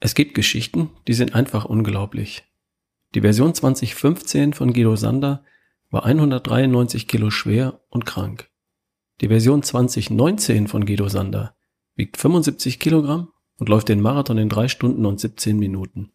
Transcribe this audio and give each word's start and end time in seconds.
Es 0.00 0.14
gibt 0.14 0.34
Geschichten, 0.34 0.90
die 1.08 1.14
sind 1.14 1.34
einfach 1.34 1.64
unglaublich. 1.64 2.44
Die 3.14 3.20
Version 3.20 3.52
2015 3.52 4.52
von 4.52 4.72
Guido 4.72 4.94
Sander 4.94 5.44
war 5.90 6.04
193 6.04 7.08
Kilo 7.08 7.30
schwer 7.30 7.80
und 7.88 8.06
krank. 8.06 8.48
Die 9.20 9.28
Version 9.28 9.62
2019 9.62 10.68
von 10.68 10.86
Guido 10.86 11.08
Sander 11.08 11.56
wiegt 11.96 12.16
75 12.16 12.78
Kilogramm 12.78 13.32
und 13.58 13.68
läuft 13.68 13.88
den 13.88 14.00
Marathon 14.00 14.38
in 14.38 14.48
drei 14.48 14.68
Stunden 14.68 15.04
und 15.04 15.18
17 15.18 15.58
Minuten. 15.58 16.12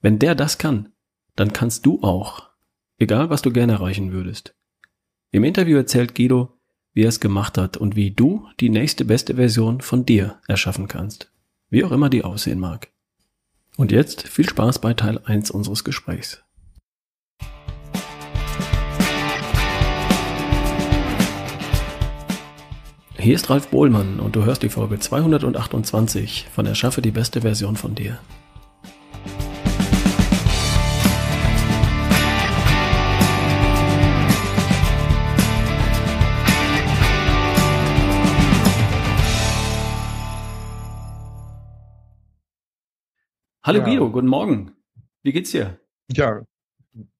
Wenn 0.00 0.20
der 0.20 0.36
das 0.36 0.58
kann, 0.58 0.92
dann 1.34 1.52
kannst 1.52 1.84
du 1.86 2.00
auch. 2.02 2.50
Egal, 2.98 3.28
was 3.28 3.42
du 3.42 3.50
gerne 3.50 3.72
erreichen 3.72 4.12
würdest. 4.12 4.54
Im 5.32 5.42
Interview 5.42 5.76
erzählt 5.78 6.14
Guido, 6.14 6.60
wie 6.92 7.02
er 7.02 7.08
es 7.08 7.18
gemacht 7.18 7.58
hat 7.58 7.76
und 7.76 7.96
wie 7.96 8.12
du 8.12 8.46
die 8.60 8.68
nächste 8.68 9.04
beste 9.04 9.34
Version 9.34 9.80
von 9.80 10.06
dir 10.06 10.38
erschaffen 10.46 10.86
kannst 10.86 11.33
wie 11.70 11.84
auch 11.84 11.92
immer 11.92 12.10
die 12.10 12.24
aussehen 12.24 12.58
mag. 12.58 12.88
Und 13.76 13.90
jetzt 13.90 14.28
viel 14.28 14.48
Spaß 14.48 14.78
bei 14.78 14.94
Teil 14.94 15.20
1 15.24 15.50
unseres 15.50 15.84
Gesprächs. 15.84 16.44
Hier 23.24 23.34
ist 23.34 23.48
Ralf 23.48 23.68
Bohlmann 23.68 24.20
und 24.20 24.36
du 24.36 24.44
hörst 24.44 24.62
die 24.62 24.68
Folge 24.68 24.98
228 24.98 26.48
von 26.54 26.66
Erschaffe 26.66 27.00
die 27.00 27.10
beste 27.10 27.40
Version 27.40 27.76
von 27.76 27.94
dir. 27.94 28.18
Hallo 43.66 43.78
ja. 43.78 43.84
Guido, 43.86 44.10
guten 44.10 44.26
Morgen. 44.26 44.72
Wie 45.22 45.32
geht's 45.32 45.50
dir? 45.50 45.78
Ja, 46.12 46.42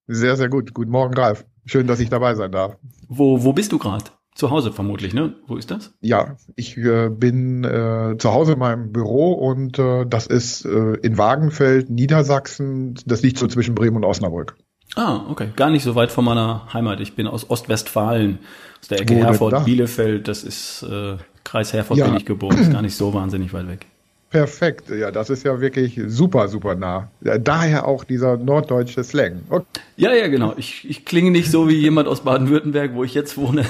sehr, 0.06 0.37
sehr 0.37 0.51
gut. 0.51 0.75
Guten 0.75 0.91
Morgen, 0.91 1.14
Ralf. 1.14 1.47
Schön, 1.64 1.86
dass 1.86 2.01
ich 2.01 2.11
dabei 2.11 2.34
sein 2.34 2.53
darf. 2.53 2.77
Wo, 3.09 3.45
wo 3.45 3.55
bist 3.55 3.73
du 3.73 3.78
gerade? 3.78 4.05
Zu 4.34 4.51
Hause 4.51 4.70
vermutlich, 4.70 5.14
ne? 5.14 5.36
Wo 5.47 5.56
ist 5.56 5.70
das? 5.70 5.95
Ja, 6.03 6.36
ich 6.55 6.77
äh, 6.77 7.09
bin 7.09 7.64
äh, 7.64 8.17
zu 8.19 8.34
Hause 8.34 8.53
in 8.53 8.59
meinem 8.59 8.92
Büro 8.92 9.33
und 9.33 9.78
äh, 9.78 10.05
das 10.05 10.27
ist 10.27 10.67
äh, 10.67 10.97
in 10.97 11.17
Wagenfeld, 11.17 11.89
Niedersachsen. 11.89 12.97
Das 13.06 13.23
liegt 13.23 13.39
so 13.39 13.47
zwischen 13.47 13.75
Bremen 13.75 13.97
und 13.97 14.05
Osnabrück. 14.05 14.58
Ah, 14.97 15.25
okay. 15.31 15.48
Gar 15.56 15.70
nicht 15.70 15.83
so 15.83 15.95
weit 15.95 16.12
von 16.12 16.27
meiner 16.27 16.75
Heimat. 16.75 17.01
Ich 17.01 17.17
bin 17.17 17.27
aus 17.27 17.48
Ostwestfalen, 17.48 18.41
aus 18.83 18.89
der 18.89 19.01
Ecke 19.01 19.14
Herford, 19.14 19.64
Bielefeld. 19.64 20.29
Das 20.29 20.45
ist 20.45 20.83
äh, 20.83 21.17
Kreis 21.42 21.73
Herford 21.73 22.01
ja. 22.01 22.05
bin 22.05 22.17
ich 22.17 22.27
geboren. 22.27 22.58
Ist 22.58 22.70
gar 22.70 22.83
nicht 22.83 22.97
so 22.97 23.14
wahnsinnig 23.14 23.55
weit 23.55 23.67
weg. 23.67 23.86
Perfekt, 24.35 24.91
ja, 24.91 25.13
das 25.13 25.31
ist 25.31 25.45
ja 25.45 25.61
wirklich 25.61 26.01
super, 26.09 26.49
super 26.49 26.75
nah. 26.75 27.09
Daher 27.21 27.87
auch 27.87 28.03
dieser 28.03 28.37
norddeutsche 28.37 29.05
Slang. 29.05 29.43
Okay. 29.49 29.81
Ja, 29.95 30.13
ja, 30.13 30.27
genau. 30.27 30.55
Ich, 30.57 30.91
ich 30.91 31.05
klinge 31.05 31.31
nicht 31.31 31.49
so 31.49 31.69
wie 31.69 31.77
jemand 31.77 32.09
aus 32.09 32.25
Baden-Württemberg, 32.25 32.95
wo 32.95 33.05
ich 33.05 33.15
jetzt 33.15 33.37
wohne. 33.37 33.65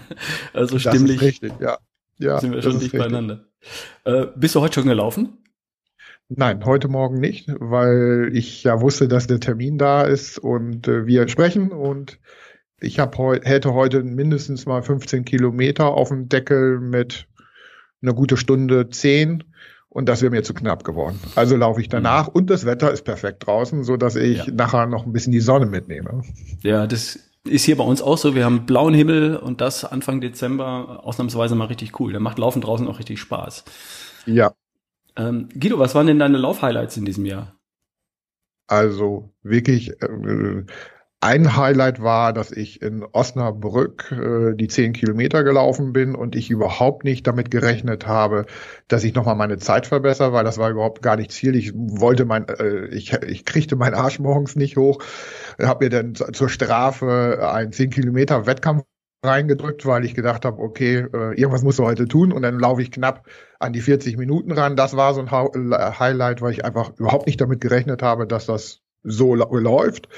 also 0.54 0.78
stimmlich. 0.78 1.18
Das 1.18 1.28
ist 1.28 1.42
richtig, 1.42 1.52
ja. 1.60 1.76
ja 2.16 2.40
sind 2.40 2.54
wir 2.54 2.62
schon 2.62 2.80
dicht 2.80 2.96
beieinander. 2.96 3.44
Äh, 4.04 4.28
bist 4.34 4.54
du 4.54 4.62
heute 4.62 4.80
schon 4.80 4.88
gelaufen? 4.88 5.36
Nein, 6.30 6.64
heute 6.64 6.88
Morgen 6.88 7.20
nicht, 7.20 7.50
weil 7.60 8.30
ich 8.32 8.64
ja 8.64 8.80
wusste, 8.80 9.08
dass 9.08 9.26
der 9.26 9.40
Termin 9.40 9.76
da 9.76 10.00
ist 10.00 10.38
und 10.38 10.88
äh, 10.88 11.04
wir 11.04 11.28
sprechen 11.28 11.72
und 11.72 12.18
ich 12.80 12.98
hab 13.00 13.18
heu 13.18 13.38
hätte 13.42 13.74
heute 13.74 14.02
mindestens 14.02 14.64
mal 14.64 14.82
15 14.82 15.26
Kilometer 15.26 15.88
auf 15.88 16.08
dem 16.08 16.30
Deckel 16.30 16.80
mit 16.80 17.28
einer 18.00 18.14
gute 18.14 18.38
Stunde 18.38 18.88
10 18.88 19.44
und 19.96 20.10
das 20.10 20.20
wäre 20.20 20.30
mir 20.30 20.42
zu 20.42 20.52
knapp 20.52 20.84
geworden. 20.84 21.18
Also 21.36 21.56
laufe 21.56 21.80
ich 21.80 21.88
danach 21.88 22.26
mhm. 22.26 22.34
und 22.34 22.50
das 22.50 22.66
Wetter 22.66 22.92
ist 22.92 23.02
perfekt 23.02 23.46
draußen, 23.46 23.82
so 23.82 23.96
dass 23.96 24.14
ich 24.14 24.44
ja. 24.44 24.52
nachher 24.52 24.84
noch 24.84 25.06
ein 25.06 25.12
bisschen 25.14 25.32
die 25.32 25.40
Sonne 25.40 25.64
mitnehme. 25.64 26.22
Ja, 26.62 26.86
das 26.86 27.18
ist 27.44 27.64
hier 27.64 27.78
bei 27.78 27.84
uns 27.84 28.02
auch 28.02 28.18
so. 28.18 28.34
Wir 28.34 28.44
haben 28.44 28.66
blauen 28.66 28.92
Himmel 28.92 29.38
und 29.38 29.62
das 29.62 29.86
Anfang 29.86 30.20
Dezember 30.20 31.00
ausnahmsweise 31.02 31.54
mal 31.54 31.68
richtig 31.68 31.98
cool. 31.98 32.12
Da 32.12 32.20
macht 32.20 32.38
Laufen 32.38 32.60
draußen 32.60 32.86
auch 32.88 32.98
richtig 32.98 33.20
Spaß. 33.20 33.64
Ja. 34.26 34.52
Ähm, 35.16 35.48
Guido, 35.58 35.78
was 35.78 35.94
waren 35.94 36.06
denn 36.06 36.18
deine 36.18 36.36
Laufhighlights 36.36 36.98
in 36.98 37.06
diesem 37.06 37.24
Jahr? 37.24 37.54
Also 38.66 39.30
wirklich 39.42 40.02
äh, 40.02 40.64
ein 41.26 41.56
Highlight 41.56 42.00
war, 42.00 42.32
dass 42.32 42.52
ich 42.52 42.80
in 42.82 43.04
Osnabrück 43.04 44.12
äh, 44.12 44.54
die 44.54 44.68
zehn 44.68 44.92
Kilometer 44.92 45.42
gelaufen 45.42 45.92
bin 45.92 46.14
und 46.14 46.36
ich 46.36 46.50
überhaupt 46.50 47.02
nicht 47.02 47.26
damit 47.26 47.50
gerechnet 47.50 48.06
habe, 48.06 48.46
dass 48.86 49.02
ich 49.02 49.12
nochmal 49.12 49.34
meine 49.34 49.58
Zeit 49.58 49.88
verbessere, 49.88 50.32
weil 50.32 50.44
das 50.44 50.56
war 50.58 50.70
überhaupt 50.70 51.02
gar 51.02 51.16
nicht 51.16 51.32
Ziel. 51.32 51.56
Ich 51.56 51.72
wollte 51.74 52.26
mein, 52.26 52.46
äh, 52.46 52.86
ich, 52.94 53.12
ich 53.12 53.44
kriegte 53.44 53.74
meinen 53.74 53.94
Arsch 53.94 54.20
morgens 54.20 54.54
nicht 54.54 54.76
hoch, 54.76 55.02
habe 55.60 55.86
mir 55.86 55.90
dann 55.90 56.14
zur 56.14 56.48
Strafe 56.48 57.50
einen 57.52 57.72
zehn 57.72 57.90
Kilometer 57.90 58.46
Wettkampf 58.46 58.84
reingedrückt, 59.24 59.84
weil 59.84 60.04
ich 60.04 60.14
gedacht 60.14 60.44
habe, 60.44 60.62
okay, 60.62 61.08
äh, 61.12 61.34
irgendwas 61.34 61.64
musst 61.64 61.80
du 61.80 61.84
heute 61.84 62.06
tun 62.06 62.30
und 62.30 62.42
dann 62.42 62.60
laufe 62.60 62.82
ich 62.82 62.92
knapp 62.92 63.26
an 63.58 63.72
die 63.72 63.80
40 63.80 64.16
Minuten 64.16 64.52
ran. 64.52 64.76
Das 64.76 64.96
war 64.96 65.12
so 65.12 65.22
ein 65.22 65.32
Highlight, 65.32 66.40
weil 66.40 66.52
ich 66.52 66.64
einfach 66.64 66.92
überhaupt 66.98 67.26
nicht 67.26 67.40
damit 67.40 67.60
gerechnet 67.60 68.00
habe, 68.04 68.28
dass 68.28 68.46
das 68.46 68.82
so 69.02 69.34
läuft. 69.34 70.08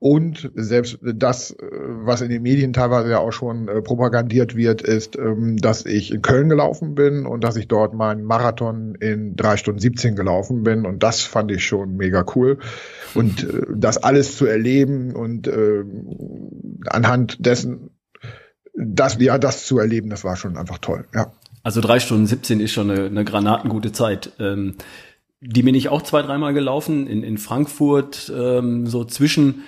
Und 0.00 0.52
selbst 0.54 0.98
das, 1.02 1.50
äh, 1.50 1.56
was 1.60 2.20
in 2.20 2.30
den 2.30 2.42
Medien 2.42 2.72
teilweise 2.72 3.10
ja 3.10 3.18
auch 3.18 3.32
schon 3.32 3.66
äh, 3.66 3.82
propagandiert 3.82 4.54
wird, 4.54 4.80
ist, 4.80 5.18
ähm, 5.18 5.56
dass 5.56 5.86
ich 5.86 6.12
in 6.12 6.22
Köln 6.22 6.48
gelaufen 6.48 6.94
bin 6.94 7.26
und 7.26 7.42
dass 7.42 7.56
ich 7.56 7.66
dort 7.66 7.94
meinen 7.94 8.22
Marathon 8.22 8.94
in 8.94 9.34
drei 9.34 9.56
Stunden 9.56 9.80
17 9.80 10.14
gelaufen 10.14 10.62
bin. 10.62 10.86
Und 10.86 11.02
das 11.02 11.22
fand 11.22 11.50
ich 11.50 11.64
schon 11.64 11.96
mega 11.96 12.24
cool. 12.36 12.58
Und 13.14 13.42
äh, 13.42 13.62
das 13.74 13.98
alles 13.98 14.36
zu 14.36 14.46
erleben 14.46 15.14
und 15.14 15.50
anhand 16.86 17.44
dessen, 17.44 17.90
das, 18.74 19.18
ja, 19.18 19.38
das 19.38 19.66
zu 19.66 19.78
erleben, 19.78 20.10
das 20.10 20.22
war 20.24 20.36
schon 20.36 20.56
einfach 20.56 20.78
toll, 20.78 21.06
ja. 21.14 21.32
Also 21.64 21.80
drei 21.80 21.98
Stunden 21.98 22.26
17 22.26 22.60
ist 22.60 22.72
schon 22.72 22.90
eine, 22.90 23.06
eine 23.06 23.24
granatengute 23.24 23.92
Zeit. 23.92 24.32
Ähm, 24.38 24.76
die 25.40 25.62
bin 25.62 25.74
ich 25.74 25.88
auch 25.88 26.02
zwei, 26.02 26.22
dreimal 26.22 26.54
gelaufen 26.54 27.06
in, 27.06 27.22
in 27.22 27.36
Frankfurt, 27.38 28.32
ähm, 28.34 28.86
so 28.86 29.04
zwischen 29.04 29.64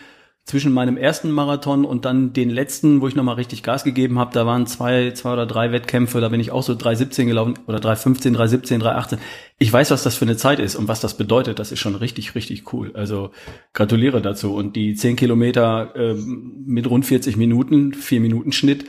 zwischen 0.51 0.73
meinem 0.73 0.97
ersten 0.97 1.31
Marathon 1.31 1.85
und 1.85 2.05
dann 2.05 2.33
den 2.33 2.51
letzten, 2.51 3.01
wo 3.01 3.07
ich 3.07 3.15
nochmal 3.15 3.37
richtig 3.37 3.63
Gas 3.63 3.85
gegeben 3.85 4.19
habe, 4.19 4.35
da 4.35 4.47
waren 4.47 4.67
zwei, 4.67 5.13
zwei 5.13 5.33
oder 5.33 5.47
drei 5.47 5.71
Wettkämpfe, 5.71 6.21
da 6.21 6.29
bin 6.29 6.41
ich 6.41 6.51
auch 6.51 6.65
so 6.65 6.73
3,17 6.73 7.27
gelaufen 7.27 7.55
oder 7.69 7.79
3,15, 7.79 8.37
3,17, 8.37 8.81
3,18. 8.83 9.19
Ich 9.59 9.73
weiß, 9.73 9.93
was 9.93 10.03
das 10.03 10.17
für 10.17 10.25
eine 10.25 10.37
Zeit 10.37 10.59
ist 10.59 10.75
und 10.75 10.89
was 10.89 11.01
das 11.01 11.17
bedeutet. 11.17 11.61
Das 11.61 11.71
ist 11.71 11.79
schon 11.79 11.95
richtig, 11.95 12.35
richtig 12.35 12.73
cool. 12.73 12.91
Also 12.95 13.31
gratuliere 13.75 14.21
dazu. 14.21 14.53
Und 14.53 14.75
die 14.75 14.97
10 14.97 15.15
Kilometer 15.15 15.95
äh, 15.95 16.15
mit 16.15 16.91
rund 16.91 17.07
40 17.07 17.37
Minuten, 17.37 17.95
4 17.95 18.21
Minuten 18.21 18.51
Schnitt, 18.51 18.87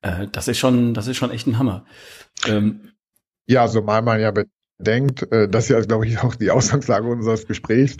äh, 0.00 0.28
das 0.32 0.48
ist 0.48 0.58
schon, 0.58 0.94
das 0.94 1.08
ist 1.08 1.18
schon 1.18 1.30
echt 1.30 1.46
ein 1.46 1.58
Hammer. 1.58 1.84
Ähm, 2.48 2.92
ja, 3.46 3.68
so 3.68 3.82
mal 3.82 4.00
man 4.00 4.18
ja 4.18 4.32
denkt, 4.82 5.30
äh, 5.32 5.48
das 5.48 5.64
ist 5.64 5.70
ja, 5.70 5.80
glaube 5.80 6.06
ich, 6.06 6.18
auch 6.22 6.34
die 6.34 6.50
Ausgangslage 6.50 7.06
unseres 7.08 7.46
Gesprächs, 7.46 7.96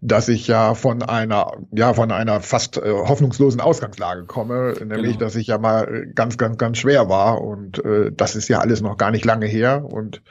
dass 0.00 0.28
ich 0.28 0.46
ja 0.46 0.74
von 0.74 1.02
einer, 1.02 1.52
ja, 1.72 1.94
von 1.94 2.10
einer 2.10 2.40
fast 2.40 2.78
äh, 2.78 2.90
hoffnungslosen 2.90 3.60
Ausgangslage 3.60 4.24
komme, 4.24 4.74
nämlich, 4.80 5.12
genau. 5.12 5.18
dass 5.18 5.36
ich 5.36 5.48
ja 5.48 5.58
mal 5.58 6.06
ganz, 6.14 6.38
ganz, 6.38 6.58
ganz 6.58 6.78
schwer 6.78 7.08
war 7.08 7.40
und 7.42 7.84
äh, 7.84 8.10
das 8.12 8.36
ist 8.36 8.48
ja 8.48 8.60
alles 8.60 8.80
noch 8.80 8.96
gar 8.96 9.10
nicht 9.10 9.24
lange 9.24 9.46
her 9.46 9.84
und 9.84 10.22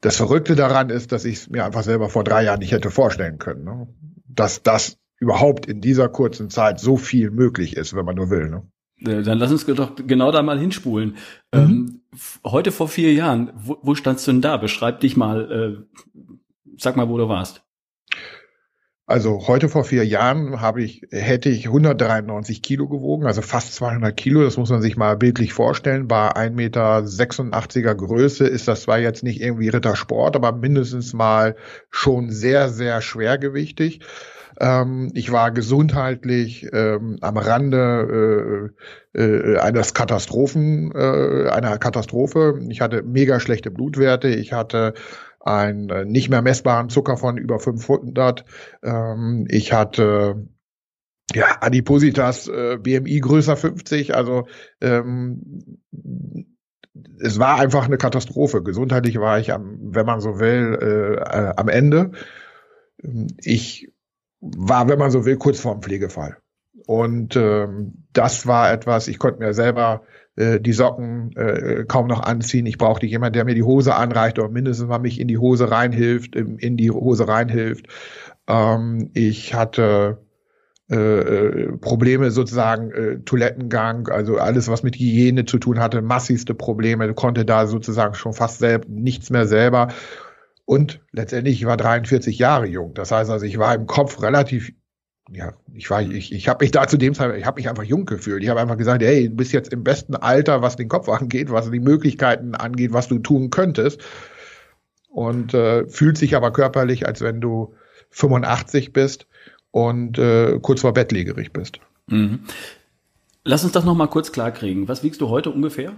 das 0.00 0.16
Verrückte 0.16 0.54
daran 0.54 0.90
ist, 0.90 1.12
dass 1.12 1.24
ich 1.24 1.36
es 1.38 1.50
mir 1.50 1.64
einfach 1.64 1.82
selber 1.82 2.08
vor 2.08 2.22
drei 2.22 2.44
Jahren 2.44 2.60
nicht 2.60 2.72
hätte 2.72 2.90
vorstellen 2.90 3.38
können, 3.38 3.64
ne? 3.64 3.88
dass 4.28 4.62
das 4.62 4.96
überhaupt 5.18 5.66
in 5.66 5.80
dieser 5.80 6.08
kurzen 6.08 6.50
Zeit 6.50 6.78
so 6.78 6.96
viel 6.96 7.30
möglich 7.30 7.76
ist, 7.76 7.96
wenn 7.96 8.04
man 8.04 8.14
nur 8.14 8.30
will. 8.30 8.48
Ne? 8.48 8.62
Äh, 9.00 9.22
dann 9.22 9.38
lass 9.38 9.50
uns 9.50 9.66
doch 9.66 9.92
genau 9.96 10.32
da 10.32 10.42
mal 10.42 10.58
hinspulen. 10.58 11.16
Mhm. 11.52 11.58
Ähm, 11.58 12.00
heute 12.44 12.72
vor 12.72 12.88
vier 12.88 13.12
Jahren, 13.12 13.52
wo, 13.54 13.78
wo 13.82 13.94
standst 13.94 14.26
du 14.26 14.32
denn 14.32 14.42
da? 14.42 14.56
Beschreib 14.56 15.00
dich 15.00 15.16
mal, 15.16 15.50
äh, 15.50 15.98
sag 16.76 16.96
mal, 16.96 17.08
wo 17.08 17.18
du 17.18 17.28
warst. 17.28 17.62
Also 19.08 19.48
heute 19.48 19.70
vor 19.70 19.84
vier 19.84 20.04
Jahren 20.04 20.60
habe 20.60 20.82
ich, 20.82 21.00
hätte 21.10 21.48
ich 21.48 21.64
193 21.68 22.60
Kilo 22.60 22.88
gewogen, 22.88 23.26
also 23.26 23.40
fast 23.40 23.74
200 23.74 24.14
Kilo. 24.14 24.42
Das 24.42 24.58
muss 24.58 24.68
man 24.68 24.82
sich 24.82 24.98
mal 24.98 25.16
bildlich 25.16 25.54
vorstellen. 25.54 26.08
Bei 26.08 26.36
1,86 26.36 27.78
Meter 27.78 27.94
Größe 27.94 28.46
ist 28.46 28.68
das 28.68 28.82
zwar 28.82 28.98
jetzt 28.98 29.22
nicht 29.22 29.40
irgendwie 29.40 29.70
Rittersport, 29.70 30.36
aber 30.36 30.52
mindestens 30.52 31.14
mal 31.14 31.56
schon 31.88 32.30
sehr, 32.30 32.68
sehr 32.68 33.00
schwergewichtig. 33.00 34.00
Ähm, 34.60 35.10
ich 35.14 35.30
war 35.30 35.50
gesundheitlich 35.50 36.68
ähm, 36.72 37.18
am 37.20 37.36
Rande 37.36 38.72
äh, 39.14 39.20
äh, 39.20 39.58
eines 39.58 39.94
Katastrophen, 39.94 40.92
äh, 40.94 41.48
einer 41.50 41.78
Katastrophe. 41.78 42.60
Ich 42.68 42.80
hatte 42.80 43.02
mega 43.02 43.40
schlechte 43.40 43.70
Blutwerte. 43.70 44.28
Ich 44.28 44.52
hatte 44.52 44.94
einen 45.40 45.88
äh, 45.90 46.04
nicht 46.04 46.28
mehr 46.28 46.42
messbaren 46.42 46.88
Zucker 46.88 47.16
von 47.16 47.38
über 47.38 47.58
500. 47.58 48.44
Ähm, 48.82 49.46
ich 49.48 49.72
hatte 49.72 50.48
ja, 51.34 51.58
Adipositas, 51.60 52.48
äh, 52.48 52.78
BMI 52.78 53.20
größer 53.20 53.56
50, 53.56 54.14
also 54.14 54.46
ähm, 54.80 55.78
es 57.20 57.38
war 57.38 57.60
einfach 57.60 57.84
eine 57.84 57.98
Katastrophe. 57.98 58.62
Gesundheitlich 58.62 59.20
war 59.20 59.38
ich 59.38 59.52
am, 59.52 59.78
wenn 59.94 60.06
man 60.06 60.20
so 60.20 60.40
will, 60.40 60.78
äh, 60.80 61.14
äh, 61.16 61.52
am 61.56 61.68
Ende. 61.68 62.12
Ich 63.42 63.92
war, 64.40 64.88
wenn 64.88 64.98
man 64.98 65.10
so 65.10 65.24
will, 65.24 65.36
kurz 65.36 65.60
vorm 65.60 65.82
Pflegefall. 65.82 66.36
Und 66.86 67.36
ähm, 67.36 68.04
das 68.12 68.46
war 68.46 68.72
etwas, 68.72 69.08
ich 69.08 69.18
konnte 69.18 69.40
mir 69.40 69.52
selber 69.52 70.02
äh, 70.36 70.60
die 70.60 70.72
Socken 70.72 71.36
äh, 71.36 71.84
kaum 71.86 72.06
noch 72.06 72.22
anziehen. 72.22 72.66
Ich 72.66 72.78
brauchte 72.78 73.06
jemanden, 73.06 73.34
der 73.34 73.44
mir 73.44 73.54
die 73.54 73.62
Hose 73.62 73.94
anreicht 73.94 74.38
oder 74.38 74.48
mindestens 74.48 74.88
mal 74.88 74.98
mich 74.98 75.20
in 75.20 75.28
die 75.28 75.38
Hose 75.38 75.70
reinhilft, 75.70 76.36
in 76.36 76.76
die 76.76 76.90
Hose 76.90 77.28
reinhilft. 77.28 77.88
Ähm, 78.46 79.10
ich 79.14 79.54
hatte 79.54 80.18
äh, 80.90 80.96
äh, 80.96 81.76
Probleme 81.76 82.30
sozusagen 82.30 82.90
äh, 82.92 83.18
Toilettengang, 83.18 84.08
also 84.08 84.38
alles, 84.38 84.68
was 84.68 84.82
mit 84.82 84.96
Hygiene 84.96 85.44
zu 85.44 85.58
tun 85.58 85.80
hatte, 85.80 86.00
massivste 86.00 86.54
Probleme, 86.54 87.12
konnte 87.12 87.44
da 87.44 87.66
sozusagen 87.66 88.14
schon 88.14 88.32
fast 88.32 88.58
selbst 88.58 88.88
nichts 88.88 89.28
mehr 89.28 89.46
selber. 89.46 89.88
Und 90.68 91.00
letztendlich, 91.12 91.62
ich 91.62 91.66
war 91.66 91.78
43 91.78 92.38
Jahre 92.38 92.66
jung. 92.66 92.92
Das 92.92 93.10
heißt 93.10 93.30
also, 93.30 93.46
ich 93.46 93.56
war 93.56 93.74
im 93.74 93.86
Kopf 93.86 94.20
relativ 94.20 94.70
ja, 95.30 95.54
ich 95.74 95.88
war, 95.88 96.02
ich, 96.02 96.30
ich 96.30 96.46
habe 96.46 96.62
mich 96.62 96.72
da 96.72 96.86
zu 96.86 96.98
dem 96.98 97.14
Zeitpunkt, 97.14 97.40
ich 97.40 97.46
habe 97.46 97.58
mich 97.58 97.70
einfach 97.70 97.84
jung 97.84 98.04
gefühlt. 98.04 98.42
Ich 98.42 98.50
habe 98.50 98.60
einfach 98.60 98.76
gesagt, 98.76 99.02
hey, 99.02 99.30
du 99.30 99.34
bist 99.34 99.52
jetzt 99.52 99.72
im 99.72 99.82
besten 99.82 100.14
Alter, 100.14 100.60
was 100.60 100.76
den 100.76 100.88
Kopf 100.88 101.08
angeht, 101.08 101.50
was 101.50 101.70
die 101.70 101.80
Möglichkeiten 101.80 102.54
angeht, 102.54 102.92
was 102.92 103.08
du 103.08 103.18
tun 103.18 103.48
könntest. 103.48 104.02
Und 105.08 105.54
äh, 105.54 105.86
fühlt 105.86 106.18
sich 106.18 106.36
aber 106.36 106.52
körperlich, 106.52 107.06
als 107.06 107.22
wenn 107.22 107.40
du 107.40 107.74
85 108.10 108.92
bist 108.92 109.26
und 109.70 110.18
äh, 110.18 110.58
kurz 110.60 110.82
vor 110.82 110.92
bettlägerig 110.92 111.50
bist. 111.54 111.80
Mhm. 112.08 112.40
Lass 113.42 113.64
uns 113.64 113.72
das 113.72 113.86
nochmal 113.86 114.08
kurz 114.08 114.32
klarkriegen. 114.32 114.86
Was 114.86 115.02
wiegst 115.02 115.22
du 115.22 115.30
heute 115.30 115.48
ungefähr? 115.48 115.94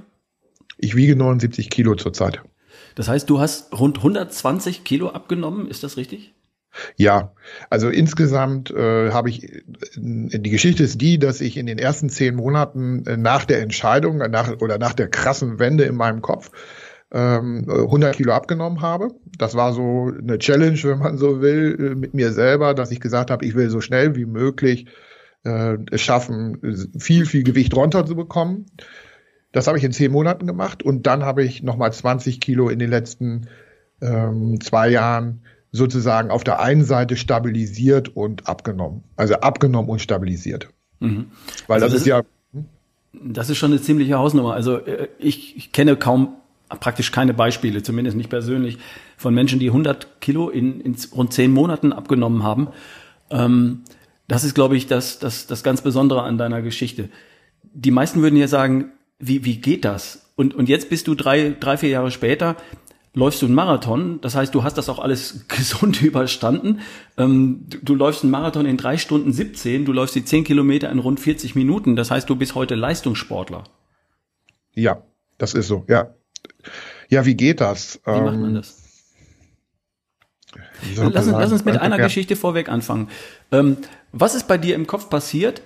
Ich 0.78 0.94
wiege 0.94 1.16
79 1.16 1.70
Kilo 1.70 1.96
zurzeit. 1.96 2.40
Das 2.94 3.08
heißt, 3.08 3.28
du 3.30 3.40
hast 3.40 3.78
rund 3.78 3.98
120 3.98 4.84
Kilo 4.84 5.10
abgenommen, 5.10 5.68
ist 5.68 5.82
das 5.82 5.96
richtig? 5.96 6.34
Ja, 6.96 7.32
also 7.68 7.88
insgesamt 7.88 8.70
äh, 8.70 9.10
habe 9.10 9.28
ich, 9.28 9.44
äh, 9.52 9.62
die 9.96 10.50
Geschichte 10.50 10.84
ist 10.84 11.00
die, 11.00 11.18
dass 11.18 11.40
ich 11.40 11.56
in 11.56 11.66
den 11.66 11.78
ersten 11.78 12.08
zehn 12.08 12.36
Monaten 12.36 13.04
äh, 13.06 13.16
nach 13.16 13.44
der 13.44 13.60
Entscheidung 13.60 14.18
nach, 14.18 14.60
oder 14.60 14.78
nach 14.78 14.92
der 14.92 15.08
krassen 15.08 15.58
Wende 15.58 15.84
in 15.84 15.96
meinem 15.96 16.22
Kopf 16.22 16.50
ähm, 17.12 17.66
100 17.68 18.16
Kilo 18.16 18.32
abgenommen 18.32 18.82
habe. 18.82 19.08
Das 19.36 19.56
war 19.56 19.72
so 19.72 20.12
eine 20.16 20.38
Challenge, 20.38 20.78
wenn 20.84 20.98
man 20.98 21.18
so 21.18 21.40
will, 21.40 21.76
äh, 21.78 21.94
mit 21.96 22.14
mir 22.14 22.32
selber, 22.32 22.74
dass 22.74 22.92
ich 22.92 23.00
gesagt 23.00 23.30
habe, 23.30 23.44
ich 23.44 23.54
will 23.54 23.70
so 23.70 23.80
schnell 23.80 24.14
wie 24.14 24.26
möglich 24.26 24.86
äh, 25.44 25.76
es 25.90 26.02
schaffen, 26.02 26.58
viel, 26.98 27.26
viel 27.26 27.42
Gewicht 27.42 27.74
runterzubekommen. 27.74 28.66
Das 29.52 29.66
habe 29.66 29.78
ich 29.78 29.84
in 29.84 29.92
zehn 29.92 30.12
Monaten 30.12 30.46
gemacht 30.46 30.82
und 30.82 31.06
dann 31.06 31.24
habe 31.24 31.44
ich 31.44 31.62
nochmal 31.62 31.92
20 31.92 32.40
Kilo 32.40 32.68
in 32.68 32.78
den 32.78 32.90
letzten 32.90 33.48
ähm, 34.00 34.60
zwei 34.60 34.88
Jahren 34.88 35.42
sozusagen 35.72 36.30
auf 36.30 36.44
der 36.44 36.60
einen 36.60 36.84
Seite 36.84 37.16
stabilisiert 37.16 38.08
und 38.08 38.48
abgenommen. 38.48 39.04
Also 39.16 39.34
abgenommen 39.34 39.90
und 39.90 40.00
stabilisiert. 40.00 40.68
Mhm. 41.00 41.30
Weil 41.66 41.82
also 41.82 41.86
das, 41.86 41.92
das, 41.92 42.02
ist 42.02 42.06
ja. 42.06 42.22
Hm? 42.52 42.64
Das 43.12 43.50
ist 43.50 43.58
schon 43.58 43.72
eine 43.72 43.80
ziemliche 43.80 44.18
Hausnummer. 44.18 44.54
Also 44.54 44.78
äh, 44.78 45.08
ich, 45.18 45.56
ich 45.56 45.72
kenne 45.72 45.96
kaum 45.96 46.34
praktisch 46.68 47.10
keine 47.10 47.34
Beispiele, 47.34 47.82
zumindest 47.82 48.16
nicht 48.16 48.30
persönlich, 48.30 48.78
von 49.16 49.34
Menschen, 49.34 49.58
die 49.58 49.68
100 49.68 50.20
Kilo 50.20 50.48
in, 50.48 50.80
in 50.80 50.96
rund 51.12 51.32
zehn 51.32 51.52
Monaten 51.52 51.92
abgenommen 51.92 52.44
haben. 52.44 52.68
Ähm, 53.30 53.82
das 54.28 54.44
ist, 54.44 54.54
glaube 54.54 54.76
ich, 54.76 54.86
das, 54.86 55.18
das, 55.18 55.48
das 55.48 55.64
ganz 55.64 55.82
Besondere 55.82 56.22
an 56.22 56.38
deiner 56.38 56.62
Geschichte. 56.62 57.08
Die 57.62 57.90
meisten 57.90 58.22
würden 58.22 58.36
ja 58.36 58.46
sagen, 58.46 58.92
wie, 59.20 59.44
wie 59.44 59.56
geht 59.56 59.84
das? 59.84 60.30
Und, 60.34 60.54
und 60.54 60.68
jetzt 60.68 60.88
bist 60.88 61.06
du 61.06 61.14
drei, 61.14 61.54
drei, 61.58 61.76
vier 61.76 61.90
Jahre 61.90 62.10
später, 62.10 62.56
läufst 63.12 63.42
du 63.42 63.46
einen 63.46 63.54
Marathon. 63.54 64.20
Das 64.20 64.34
heißt, 64.34 64.54
du 64.54 64.64
hast 64.64 64.78
das 64.78 64.88
auch 64.88 64.98
alles 64.98 65.46
gesund 65.48 66.02
überstanden. 66.02 66.80
Ähm, 67.16 67.66
du, 67.68 67.78
du, 67.82 67.94
läufst 67.94 68.22
einen 68.22 68.30
Marathon 68.30 68.66
in 68.66 68.76
drei 68.76 68.96
Stunden 68.96 69.32
17, 69.32 69.84
du 69.84 69.92
läufst 69.92 70.14
die 70.14 70.24
zehn 70.24 70.44
Kilometer 70.44 70.90
in 70.90 70.98
rund 70.98 71.20
40 71.20 71.54
Minuten. 71.54 71.96
Das 71.96 72.10
heißt, 72.10 72.28
du 72.28 72.36
bist 72.36 72.54
heute 72.54 72.74
Leistungssportler. 72.74 73.64
Ja, 74.74 75.02
das 75.38 75.54
ist 75.54 75.68
so, 75.68 75.84
ja. 75.88 76.14
Ja, 77.08 77.26
wie 77.26 77.34
geht 77.34 77.60
das? 77.60 78.00
Wie 78.04 78.10
ähm, 78.10 78.24
macht 78.24 78.38
man 78.38 78.50
ähm, 78.50 78.54
das? 78.54 78.76
Lass 80.96 81.26
uns, 81.26 81.36
lass 81.36 81.52
uns 81.52 81.64
mit 81.64 81.76
einer 81.76 81.98
ja. 81.98 82.04
Geschichte 82.04 82.36
vorweg 82.36 82.68
anfangen. 82.68 83.08
Ähm, 83.52 83.76
was 84.12 84.34
ist 84.34 84.48
bei 84.48 84.58
dir 84.58 84.74
im 84.74 84.86
Kopf 84.86 85.10
passiert, 85.10 85.62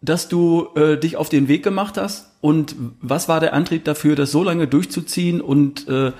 dass 0.00 0.28
du 0.28 0.68
äh, 0.76 0.96
dich 0.98 1.16
auf 1.16 1.28
den 1.28 1.48
Weg 1.48 1.62
gemacht 1.62 1.96
hast? 1.96 2.30
Und 2.40 2.76
was 3.00 3.28
war 3.28 3.40
der 3.40 3.54
Antrieb 3.54 3.84
dafür, 3.84 4.16
das 4.16 4.30
so 4.30 4.42
lange 4.42 4.66
durchzuziehen 4.66 5.40
und 5.40 5.88
äh, 5.88 6.12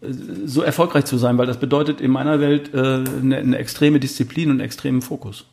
so 0.00 0.62
erfolgreich 0.62 1.04
zu 1.04 1.18
sein? 1.18 1.38
Weil 1.38 1.46
das 1.46 1.60
bedeutet 1.60 2.00
in 2.00 2.10
meiner 2.10 2.40
Welt 2.40 2.72
äh, 2.74 2.78
eine, 2.78 3.36
eine 3.36 3.58
extreme 3.58 4.00
Disziplin 4.00 4.50
und 4.50 4.56
einen 4.56 4.60
extremen 4.60 5.02
Fokus. 5.02 5.46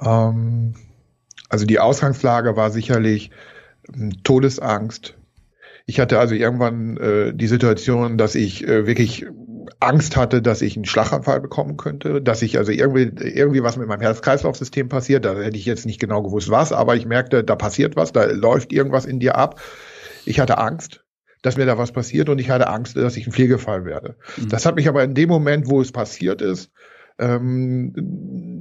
Ähm, 0.00 0.74
also 1.48 1.66
die 1.66 1.78
Ausgangslage 1.80 2.56
war 2.56 2.70
sicherlich 2.70 3.30
ähm, 3.94 4.22
Todesangst, 4.22 5.14
ich 5.88 6.00
hatte 6.00 6.18
also 6.18 6.34
irgendwann 6.34 6.98
äh, 6.98 7.32
die 7.32 7.46
Situation, 7.46 8.18
dass 8.18 8.34
ich 8.34 8.62
äh, 8.68 8.86
wirklich 8.86 9.24
Angst 9.80 10.16
hatte, 10.16 10.42
dass 10.42 10.60
ich 10.60 10.76
einen 10.76 10.84
Schlaganfall 10.84 11.40
bekommen 11.40 11.76
könnte, 11.76 12.20
dass 12.20 12.42
ich 12.42 12.58
also 12.58 12.72
irgendwie, 12.72 13.12
irgendwie 13.24 13.62
was 13.62 13.76
mit 13.76 13.86
meinem 13.86 14.00
Herz-Kreislauf-System 14.00 14.88
passiert. 14.88 15.24
Da 15.24 15.36
hätte 15.36 15.56
ich 15.56 15.66
jetzt 15.66 15.86
nicht 15.86 16.00
genau 16.00 16.22
gewusst, 16.22 16.50
was, 16.50 16.72
aber 16.72 16.96
ich 16.96 17.06
merkte, 17.06 17.44
da 17.44 17.54
passiert 17.54 17.94
was, 17.94 18.12
da 18.12 18.24
läuft 18.24 18.72
irgendwas 18.72 19.06
in 19.06 19.20
dir 19.20 19.36
ab. 19.36 19.60
Ich 20.24 20.40
hatte 20.40 20.58
Angst, 20.58 21.04
dass 21.42 21.56
mir 21.56 21.66
da 21.66 21.78
was 21.78 21.92
passiert 21.92 22.28
und 22.28 22.40
ich 22.40 22.50
hatte 22.50 22.68
Angst, 22.68 22.96
dass 22.96 23.16
ich 23.16 23.26
ein 23.26 23.32
Pflegefall 23.32 23.84
werde. 23.84 24.16
Mhm. 24.36 24.48
Das 24.48 24.66
hat 24.66 24.74
mich 24.74 24.88
aber 24.88 25.04
in 25.04 25.14
dem 25.14 25.28
Moment, 25.28 25.68
wo 25.68 25.80
es 25.80 25.92
passiert 25.92 26.42
ist, 26.42 26.72
ähm, 27.20 27.92